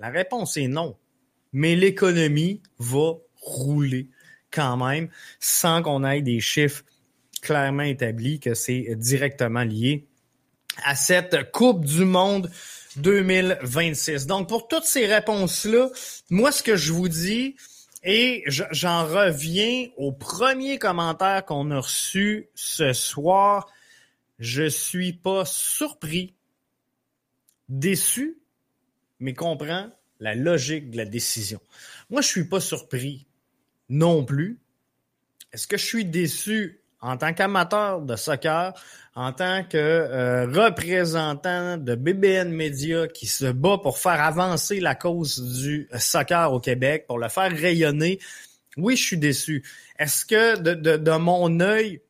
La 0.00 0.08
réponse 0.08 0.56
est 0.56 0.66
non 0.66 0.96
mais 1.52 1.76
l'économie 1.76 2.62
va 2.78 3.12
rouler 3.40 4.08
quand 4.50 4.76
même 4.76 5.08
sans 5.40 5.82
qu'on 5.82 6.04
ait 6.04 6.22
des 6.22 6.40
chiffres 6.40 6.84
clairement 7.42 7.82
établis 7.82 8.40
que 8.40 8.54
c'est 8.54 8.94
directement 8.96 9.62
lié 9.62 10.06
à 10.84 10.94
cette 10.94 11.50
Coupe 11.52 11.84
du 11.84 12.04
Monde 12.04 12.50
2026. 12.96 14.26
Donc, 14.26 14.48
pour 14.48 14.68
toutes 14.68 14.84
ces 14.84 15.06
réponses-là, 15.06 15.88
moi, 16.30 16.52
ce 16.52 16.62
que 16.62 16.76
je 16.76 16.92
vous 16.92 17.08
dis, 17.08 17.56
et 18.04 18.44
j'en 18.46 19.04
reviens 19.04 19.88
au 19.96 20.12
premier 20.12 20.78
commentaire 20.78 21.44
qu'on 21.44 21.70
a 21.70 21.80
reçu 21.80 22.48
ce 22.54 22.92
soir, 22.92 23.68
je 24.38 24.68
suis 24.68 25.12
pas 25.12 25.44
surpris, 25.44 26.34
déçu, 27.68 28.38
mais 29.18 29.34
comprends 29.34 29.90
la 30.20 30.34
logique 30.34 30.90
de 30.90 30.96
la 30.96 31.04
décision. 31.04 31.60
Moi, 32.10 32.20
je 32.20 32.28
suis 32.28 32.44
pas 32.44 32.60
surpris 32.60 33.26
non 33.88 34.24
plus. 34.24 34.58
Est-ce 35.52 35.66
que 35.66 35.76
je 35.76 35.84
suis 35.84 36.04
déçu 36.04 36.80
en 37.00 37.16
tant 37.16 37.32
qu'amateur 37.32 38.02
de 38.02 38.16
soccer, 38.16 38.74
en 39.14 39.32
tant 39.32 39.62
que 39.64 39.76
euh, 39.76 40.46
représentant 40.46 41.76
de 41.76 41.94
BBN 41.94 42.50
Media 42.50 43.06
qui 43.06 43.26
se 43.26 43.46
bat 43.46 43.78
pour 43.78 43.98
faire 43.98 44.20
avancer 44.20 44.80
la 44.80 44.94
cause 44.94 45.62
du 45.62 45.88
soccer 45.98 46.52
au 46.52 46.60
Québec, 46.60 47.06
pour 47.06 47.18
le 47.18 47.28
faire 47.28 47.52
rayonner? 47.52 48.18
Oui, 48.76 48.96
je 48.96 49.04
suis 49.04 49.18
déçu. 49.18 49.64
Est-ce 49.98 50.24
que 50.24 50.58
de, 50.58 50.74
de, 50.74 50.96
de 50.96 51.10
mon 51.12 51.60
œil, 51.60 52.00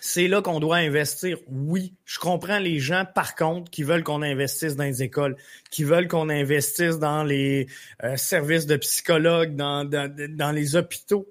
c'est 0.00 0.28
là 0.28 0.42
qu'on 0.42 0.60
doit 0.60 0.76
investir. 0.76 1.38
Oui, 1.46 1.94
je 2.04 2.18
comprends 2.18 2.58
les 2.58 2.78
gens, 2.78 3.04
par 3.14 3.34
contre, 3.34 3.70
qui 3.70 3.82
veulent 3.82 4.02
qu'on 4.02 4.22
investisse 4.22 4.74
dans 4.74 4.84
les 4.84 5.02
écoles, 5.02 5.36
qui 5.70 5.84
veulent 5.84 6.08
qu'on 6.08 6.28
investisse 6.30 6.98
dans 6.98 7.22
les 7.22 7.66
euh, 8.02 8.16
services 8.16 8.66
de 8.66 8.76
psychologues, 8.76 9.54
dans, 9.54 9.84
dans, 9.84 10.52
les 10.52 10.74
hôpitaux, 10.74 11.28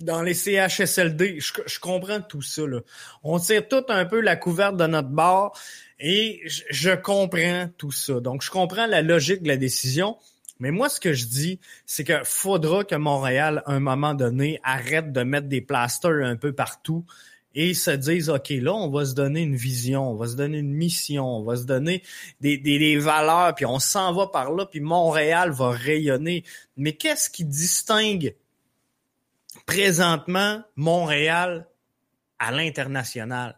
dans 0.00 0.22
les 0.22 0.34
CHSLD. 0.34 1.38
Je, 1.38 1.52
je, 1.66 1.78
comprends 1.78 2.20
tout 2.20 2.42
ça. 2.42 2.66
Là. 2.66 2.80
On 3.22 3.38
tire 3.38 3.68
tout 3.68 3.84
un 3.88 4.06
peu 4.06 4.20
la 4.20 4.36
couverte 4.36 4.76
de 4.76 4.86
notre 4.86 5.10
bord 5.10 5.56
et 6.00 6.40
je, 6.46 6.62
je 6.70 6.90
comprends 6.90 7.68
tout 7.76 7.92
ça. 7.92 8.20
Donc, 8.20 8.42
je 8.42 8.50
comprends 8.50 8.86
la 8.86 9.02
logique 9.02 9.42
de 9.42 9.48
la 9.48 9.58
décision. 9.58 10.16
Mais 10.60 10.70
moi, 10.70 10.88
ce 10.88 11.00
que 11.00 11.12
je 11.12 11.26
dis, 11.26 11.60
c'est 11.86 12.04
qu'il 12.04 12.22
faudra 12.24 12.84
que 12.84 12.94
Montréal, 12.94 13.62
à 13.66 13.72
un 13.72 13.80
moment 13.80 14.14
donné, 14.14 14.60
arrête 14.62 15.12
de 15.12 15.24
mettre 15.24 15.48
des 15.48 15.60
plasters 15.60 16.24
un 16.24 16.36
peu 16.36 16.52
partout 16.52 17.04
et 17.54 17.74
se 17.74 17.90
disent, 17.90 18.30
OK, 18.30 18.50
là, 18.50 18.74
on 18.74 18.90
va 18.90 19.04
se 19.04 19.14
donner 19.14 19.42
une 19.42 19.56
vision, 19.56 20.10
on 20.10 20.16
va 20.16 20.26
se 20.26 20.36
donner 20.36 20.58
une 20.58 20.72
mission, 20.72 21.24
on 21.24 21.42
va 21.42 21.56
se 21.56 21.64
donner 21.64 22.02
des, 22.40 22.58
des, 22.58 22.96
valeurs, 22.98 23.54
puis 23.54 23.66
on 23.66 23.78
s'en 23.78 24.12
va 24.12 24.26
par 24.26 24.52
là, 24.52 24.66
puis 24.66 24.80
Montréal 24.80 25.50
va 25.50 25.70
rayonner. 25.70 26.44
Mais 26.76 26.92
qu'est-ce 26.92 27.30
qui 27.30 27.44
distingue 27.44 28.34
présentement 29.66 30.62
Montréal 30.76 31.68
à 32.38 32.52
l'international? 32.52 33.56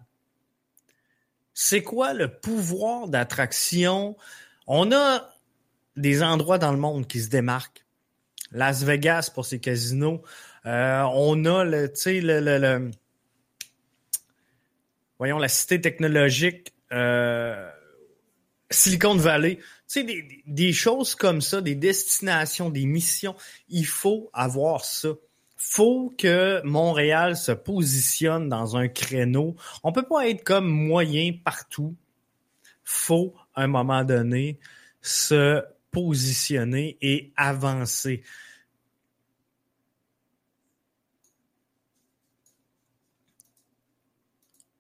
C'est 1.52 1.82
quoi 1.82 2.14
le 2.14 2.28
pouvoir 2.28 3.08
d'attraction? 3.08 4.16
On 4.66 4.90
a 4.92 5.30
des 5.96 6.22
endroits 6.22 6.58
dans 6.58 6.72
le 6.72 6.78
monde 6.78 7.06
qui 7.06 7.20
se 7.20 7.28
démarquent. 7.28 7.84
Las 8.50 8.82
Vegas 8.82 9.30
pour 9.32 9.46
ses 9.46 9.60
casinos. 9.60 10.22
Euh, 10.66 11.02
on 11.12 11.44
a 11.44 11.64
le, 11.64 11.92
tu 11.92 12.00
sais, 12.00 12.20
le, 12.20 12.40
le 12.40 12.90
voyons, 15.18 15.38
la 15.38 15.48
cité 15.48 15.80
technologique 15.80 16.72
euh, 16.92 17.70
Silicon 18.70 19.16
Valley. 19.16 19.56
Tu 19.56 19.62
sais, 19.86 20.04
des, 20.04 20.42
des, 20.46 20.72
choses 20.72 21.14
comme 21.14 21.40
ça, 21.40 21.60
des 21.60 21.74
destinations, 21.74 22.70
des 22.70 22.86
missions, 22.86 23.36
il 23.68 23.86
faut 23.86 24.30
avoir 24.32 24.84
ça. 24.84 25.10
faut 25.56 26.14
que 26.16 26.62
Montréal 26.64 27.36
se 27.36 27.52
positionne 27.52 28.48
dans 28.48 28.76
un 28.76 28.88
créneau. 28.88 29.56
On 29.82 29.92
peut 29.92 30.06
pas 30.06 30.28
être 30.28 30.44
comme 30.44 30.68
moyen 30.68 31.32
partout. 31.44 31.94
faut, 32.82 33.34
à 33.54 33.62
un 33.62 33.66
moment 33.66 34.04
donné, 34.04 34.58
se 35.00 35.62
positionner 35.90 36.98
et 37.00 37.32
avancer. 37.36 38.22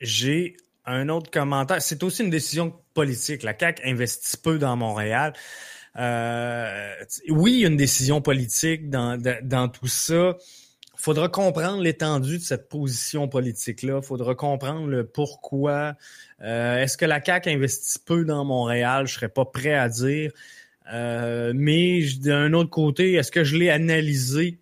J'ai 0.04 0.56
un 0.86 1.08
autre 1.08 1.30
commentaire. 1.30 1.80
C'est 1.80 2.02
aussi 2.02 2.22
une 2.22 2.30
décision 2.30 2.74
politique. 2.92 3.42
La 3.42 3.58
CAQ 3.58 3.82
investit 3.84 4.36
peu 4.36 4.58
dans 4.58 4.76
Montréal. 4.76 5.32
Euh, 5.96 6.92
oui, 7.28 7.52
il 7.52 7.60
y 7.60 7.64
a 7.64 7.68
une 7.68 7.76
décision 7.76 8.20
politique 8.20 8.90
dans, 8.90 9.20
dans 9.42 9.68
tout 9.68 9.86
ça. 9.86 10.36
Il 10.94 11.00
faudra 11.04 11.28
comprendre 11.28 11.82
l'étendue 11.82 12.38
de 12.38 12.42
cette 12.42 12.68
position 12.68 13.28
politique-là. 13.28 14.00
Il 14.02 14.06
faudra 14.06 14.34
comprendre 14.34 14.86
le 14.86 15.06
pourquoi. 15.06 15.94
Euh, 16.42 16.78
est-ce 16.78 16.96
que 16.96 17.04
la 17.04 17.22
CAQ 17.22 17.50
investit 17.50 17.98
peu 18.04 18.24
dans 18.24 18.44
Montréal? 18.44 19.06
Je 19.06 19.14
serais 19.14 19.28
pas 19.28 19.44
prêt 19.44 19.74
à 19.74 19.88
dire. 19.88 20.32
Euh, 20.92 21.52
mais 21.54 22.02
d'un 22.20 22.52
autre 22.52 22.70
côté, 22.70 23.14
est-ce 23.14 23.30
que 23.30 23.44
je 23.44 23.56
l'ai 23.56 23.70
analysé? 23.70 24.58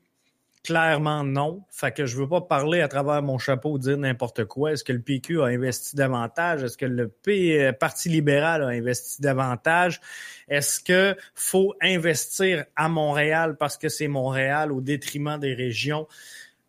Clairement 0.64 1.24
non. 1.24 1.64
Fait 1.70 1.92
que 1.92 2.06
je 2.06 2.16
veux 2.16 2.28
pas 2.28 2.40
parler 2.40 2.82
à 2.82 2.88
travers 2.88 3.20
mon 3.20 3.36
chapeau 3.36 3.78
dire 3.78 3.98
n'importe 3.98 4.44
quoi. 4.44 4.72
Est-ce 4.72 4.84
que 4.84 4.92
le 4.92 5.00
PQ 5.00 5.42
a 5.42 5.46
investi 5.46 5.96
davantage? 5.96 6.62
Est-ce 6.62 6.78
que 6.78 6.86
le 6.86 7.08
P 7.08 7.60
euh, 7.60 7.72
Parti 7.72 8.08
libéral 8.08 8.62
a 8.62 8.68
investi 8.68 9.20
davantage? 9.20 10.00
Est-ce 10.46 10.78
que 10.78 11.16
faut 11.34 11.74
investir 11.82 12.64
à 12.76 12.88
Montréal 12.88 13.56
parce 13.58 13.76
que 13.76 13.88
c'est 13.88 14.06
Montréal 14.06 14.70
au 14.70 14.80
détriment 14.80 15.36
des 15.36 15.52
régions? 15.52 16.06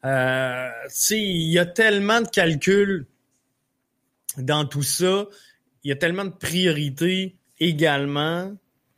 Euh, 0.05 0.69
il 1.11 1.51
y 1.51 1.59
a 1.59 1.65
tellement 1.67 2.21
de 2.21 2.27
calculs 2.27 3.05
dans 4.37 4.65
tout 4.65 4.81
ça. 4.81 5.27
Il 5.83 5.89
y 5.89 5.91
a 5.91 5.95
tellement 5.95 6.25
de 6.25 6.31
priorités 6.31 7.35
également 7.59 8.53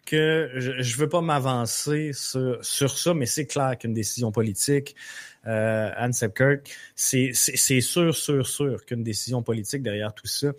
que 0.05 0.51
je 0.55 0.71
ne 0.71 0.99
veux 0.99 1.09
pas 1.09 1.21
m'avancer 1.21 2.11
sur, 2.13 2.63
sur, 2.63 2.97
ça, 2.97 3.13
mais 3.13 3.25
c'est 3.25 3.45
clair 3.45 3.77
qu'une 3.77 3.93
décision 3.93 4.31
politique, 4.31 4.95
euh, 5.47 5.91
Anne 5.95 6.13
Sepkirk, 6.13 6.69
c'est 6.95 7.33
sûr, 7.33 8.15
sûr, 8.15 8.47
sûr 8.47 8.85
qu'une 8.85 9.03
décision 9.03 9.43
politique 9.43 9.83
derrière 9.83 10.13
tout 10.13 10.27
ça. 10.27 10.51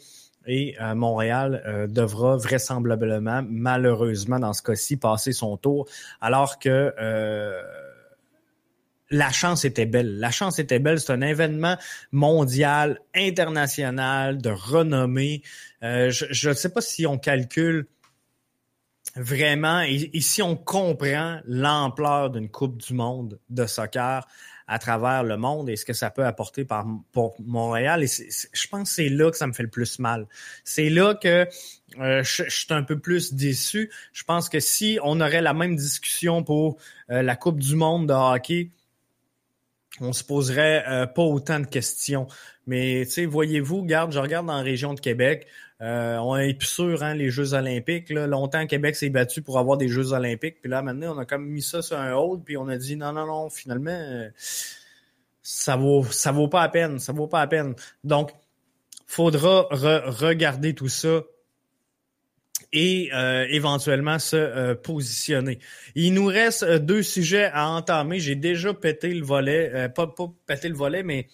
Et 0.46 0.76
euh, 0.80 0.94
Montréal 0.94 1.62
euh, 1.66 1.86
devra 1.88 2.36
vraisemblablement, 2.36 3.42
malheureusement 3.48 4.38
dans 4.38 4.52
ce 4.52 4.62
cas-ci, 4.62 4.96
passer 4.96 5.32
son 5.32 5.56
tour, 5.56 5.88
alors 6.20 6.60
que 6.60 6.94
euh, 7.00 7.62
la 9.10 9.30
chance 9.30 9.64
était 9.64 9.86
belle. 9.86 10.18
La 10.18 10.30
chance 10.30 10.58
était 10.58 10.78
belle. 10.78 11.00
C'est 11.00 11.12
un 11.12 11.20
événement 11.20 11.76
mondial, 12.12 13.00
international, 13.14 14.38
de 14.40 14.50
renommée. 14.50 15.42
Euh, 15.82 16.10
je 16.10 16.48
ne 16.48 16.54
sais 16.54 16.70
pas 16.70 16.80
si 16.80 17.06
on 17.06 17.18
calcule 17.18 17.86
vraiment 19.14 19.80
et, 19.80 20.10
si 20.20 20.42
on 20.42 20.56
comprend 20.56 21.40
l'ampleur 21.46 22.30
d'une 22.30 22.48
Coupe 22.48 22.76
du 22.76 22.94
monde 22.94 23.38
de 23.48 23.66
soccer 23.66 24.26
à 24.68 24.78
travers 24.78 25.22
le 25.22 25.36
monde 25.36 25.70
et 25.70 25.76
ce 25.76 25.84
que 25.84 25.92
ça 25.92 26.10
peut 26.10 26.24
apporter 26.24 26.64
par, 26.64 26.86
pour 27.12 27.36
Montréal. 27.40 28.02
Et 28.02 28.08
je 28.08 28.68
pense 28.68 28.88
que 28.88 28.94
c'est 28.94 29.08
là 29.08 29.30
que 29.30 29.36
ça 29.36 29.46
me 29.46 29.52
fait 29.52 29.62
le 29.62 29.70
plus 29.70 29.98
mal. 30.00 30.26
C'est 30.64 30.90
là 30.90 31.14
que 31.14 31.46
euh, 32.00 32.22
je, 32.24 32.42
suis 32.48 32.66
un 32.70 32.82
peu 32.82 32.98
plus 32.98 33.34
déçu. 33.34 33.90
Je 34.12 34.24
pense 34.24 34.48
que 34.48 34.58
si 34.58 34.98
on 35.02 35.20
aurait 35.20 35.42
la 35.42 35.54
même 35.54 35.76
discussion 35.76 36.42
pour 36.42 36.78
euh, 37.10 37.22
la 37.22 37.36
Coupe 37.36 37.60
du 37.60 37.76
monde 37.76 38.08
de 38.08 38.12
hockey, 38.12 38.70
on 40.00 40.12
se 40.12 40.24
poserait 40.24 40.84
euh, 40.88 41.06
pas 41.06 41.22
autant 41.22 41.60
de 41.60 41.66
questions. 41.66 42.26
Mais 42.66 43.04
tu 43.06 43.12
sais, 43.12 43.24
voyez-vous, 43.24 43.84
garde, 43.84 44.12
je 44.12 44.18
regarde 44.18 44.46
dans 44.46 44.56
la 44.56 44.62
région 44.62 44.94
de 44.94 45.00
Québec, 45.00 45.46
euh, 45.82 46.16
on 46.16 46.36
est 46.36 46.54
plus 46.54 46.68
sûr, 46.68 47.02
hein, 47.02 47.14
les 47.14 47.30
Jeux 47.30 47.52
olympiques. 47.52 48.08
Là. 48.10 48.26
Longtemps, 48.26 48.66
Québec 48.66 48.96
s'est 48.96 49.10
battu 49.10 49.42
pour 49.42 49.58
avoir 49.58 49.76
des 49.76 49.88
Jeux 49.88 50.12
olympiques. 50.12 50.60
Puis 50.60 50.70
là, 50.70 50.82
maintenant, 50.82 51.14
on 51.14 51.18
a 51.18 51.26
comme 51.26 51.46
mis 51.46 51.62
ça 51.62 51.82
sur 51.82 51.98
un 51.98 52.14
hold, 52.14 52.44
puis 52.44 52.56
on 52.56 52.68
a 52.68 52.76
dit 52.76 52.96
non, 52.96 53.12
non, 53.12 53.26
non, 53.26 53.50
finalement, 53.50 53.90
euh, 53.90 54.28
ça 55.42 55.76
vaut 55.76 56.04
ça 56.04 56.32
vaut 56.32 56.48
pas 56.48 56.62
la 56.62 56.68
peine. 56.70 56.98
Ça 56.98 57.12
vaut 57.12 57.26
pas 57.26 57.40
la 57.40 57.46
peine. 57.46 57.74
Donc, 58.04 58.32
faudra 59.06 59.68
regarder 59.70 60.74
tout 60.74 60.88
ça 60.88 61.22
et 62.72 63.10
euh, 63.14 63.46
éventuellement 63.50 64.18
se 64.18 64.72
positionner. 64.74 65.58
Il 65.94 66.14
nous 66.14 66.26
reste 66.26 66.64
deux 66.64 67.02
sujets 67.02 67.50
à 67.52 67.68
entamer. 67.68 68.18
J'ai 68.18 68.34
déjà 68.34 68.72
pété 68.72 69.12
le 69.12 69.24
volet, 69.24 69.90
pas, 69.90 70.06
pas 70.06 70.32
pété 70.46 70.68
le 70.68 70.74
volet, 70.74 71.02
mais 71.02 71.28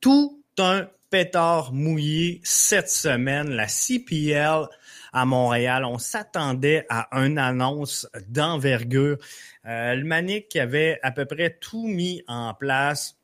Tout 0.00 0.44
un 0.58 0.86
pétard 1.10 1.72
mouillé 1.72 2.40
cette 2.44 2.88
semaine, 2.88 3.50
la 3.50 3.66
CPL 3.66 4.66
à 5.12 5.24
Montréal. 5.24 5.84
On 5.84 5.98
s'attendait 5.98 6.86
à 6.88 7.08
une 7.12 7.38
annonce 7.38 8.08
d'envergure. 8.28 9.18
Euh, 9.66 9.94
le 9.94 10.04
Manic 10.04 10.54
avait 10.56 10.98
à 11.02 11.10
peu 11.10 11.26
près 11.26 11.58
tout 11.60 11.86
mis 11.86 12.22
en 12.28 12.54
place 12.54 13.19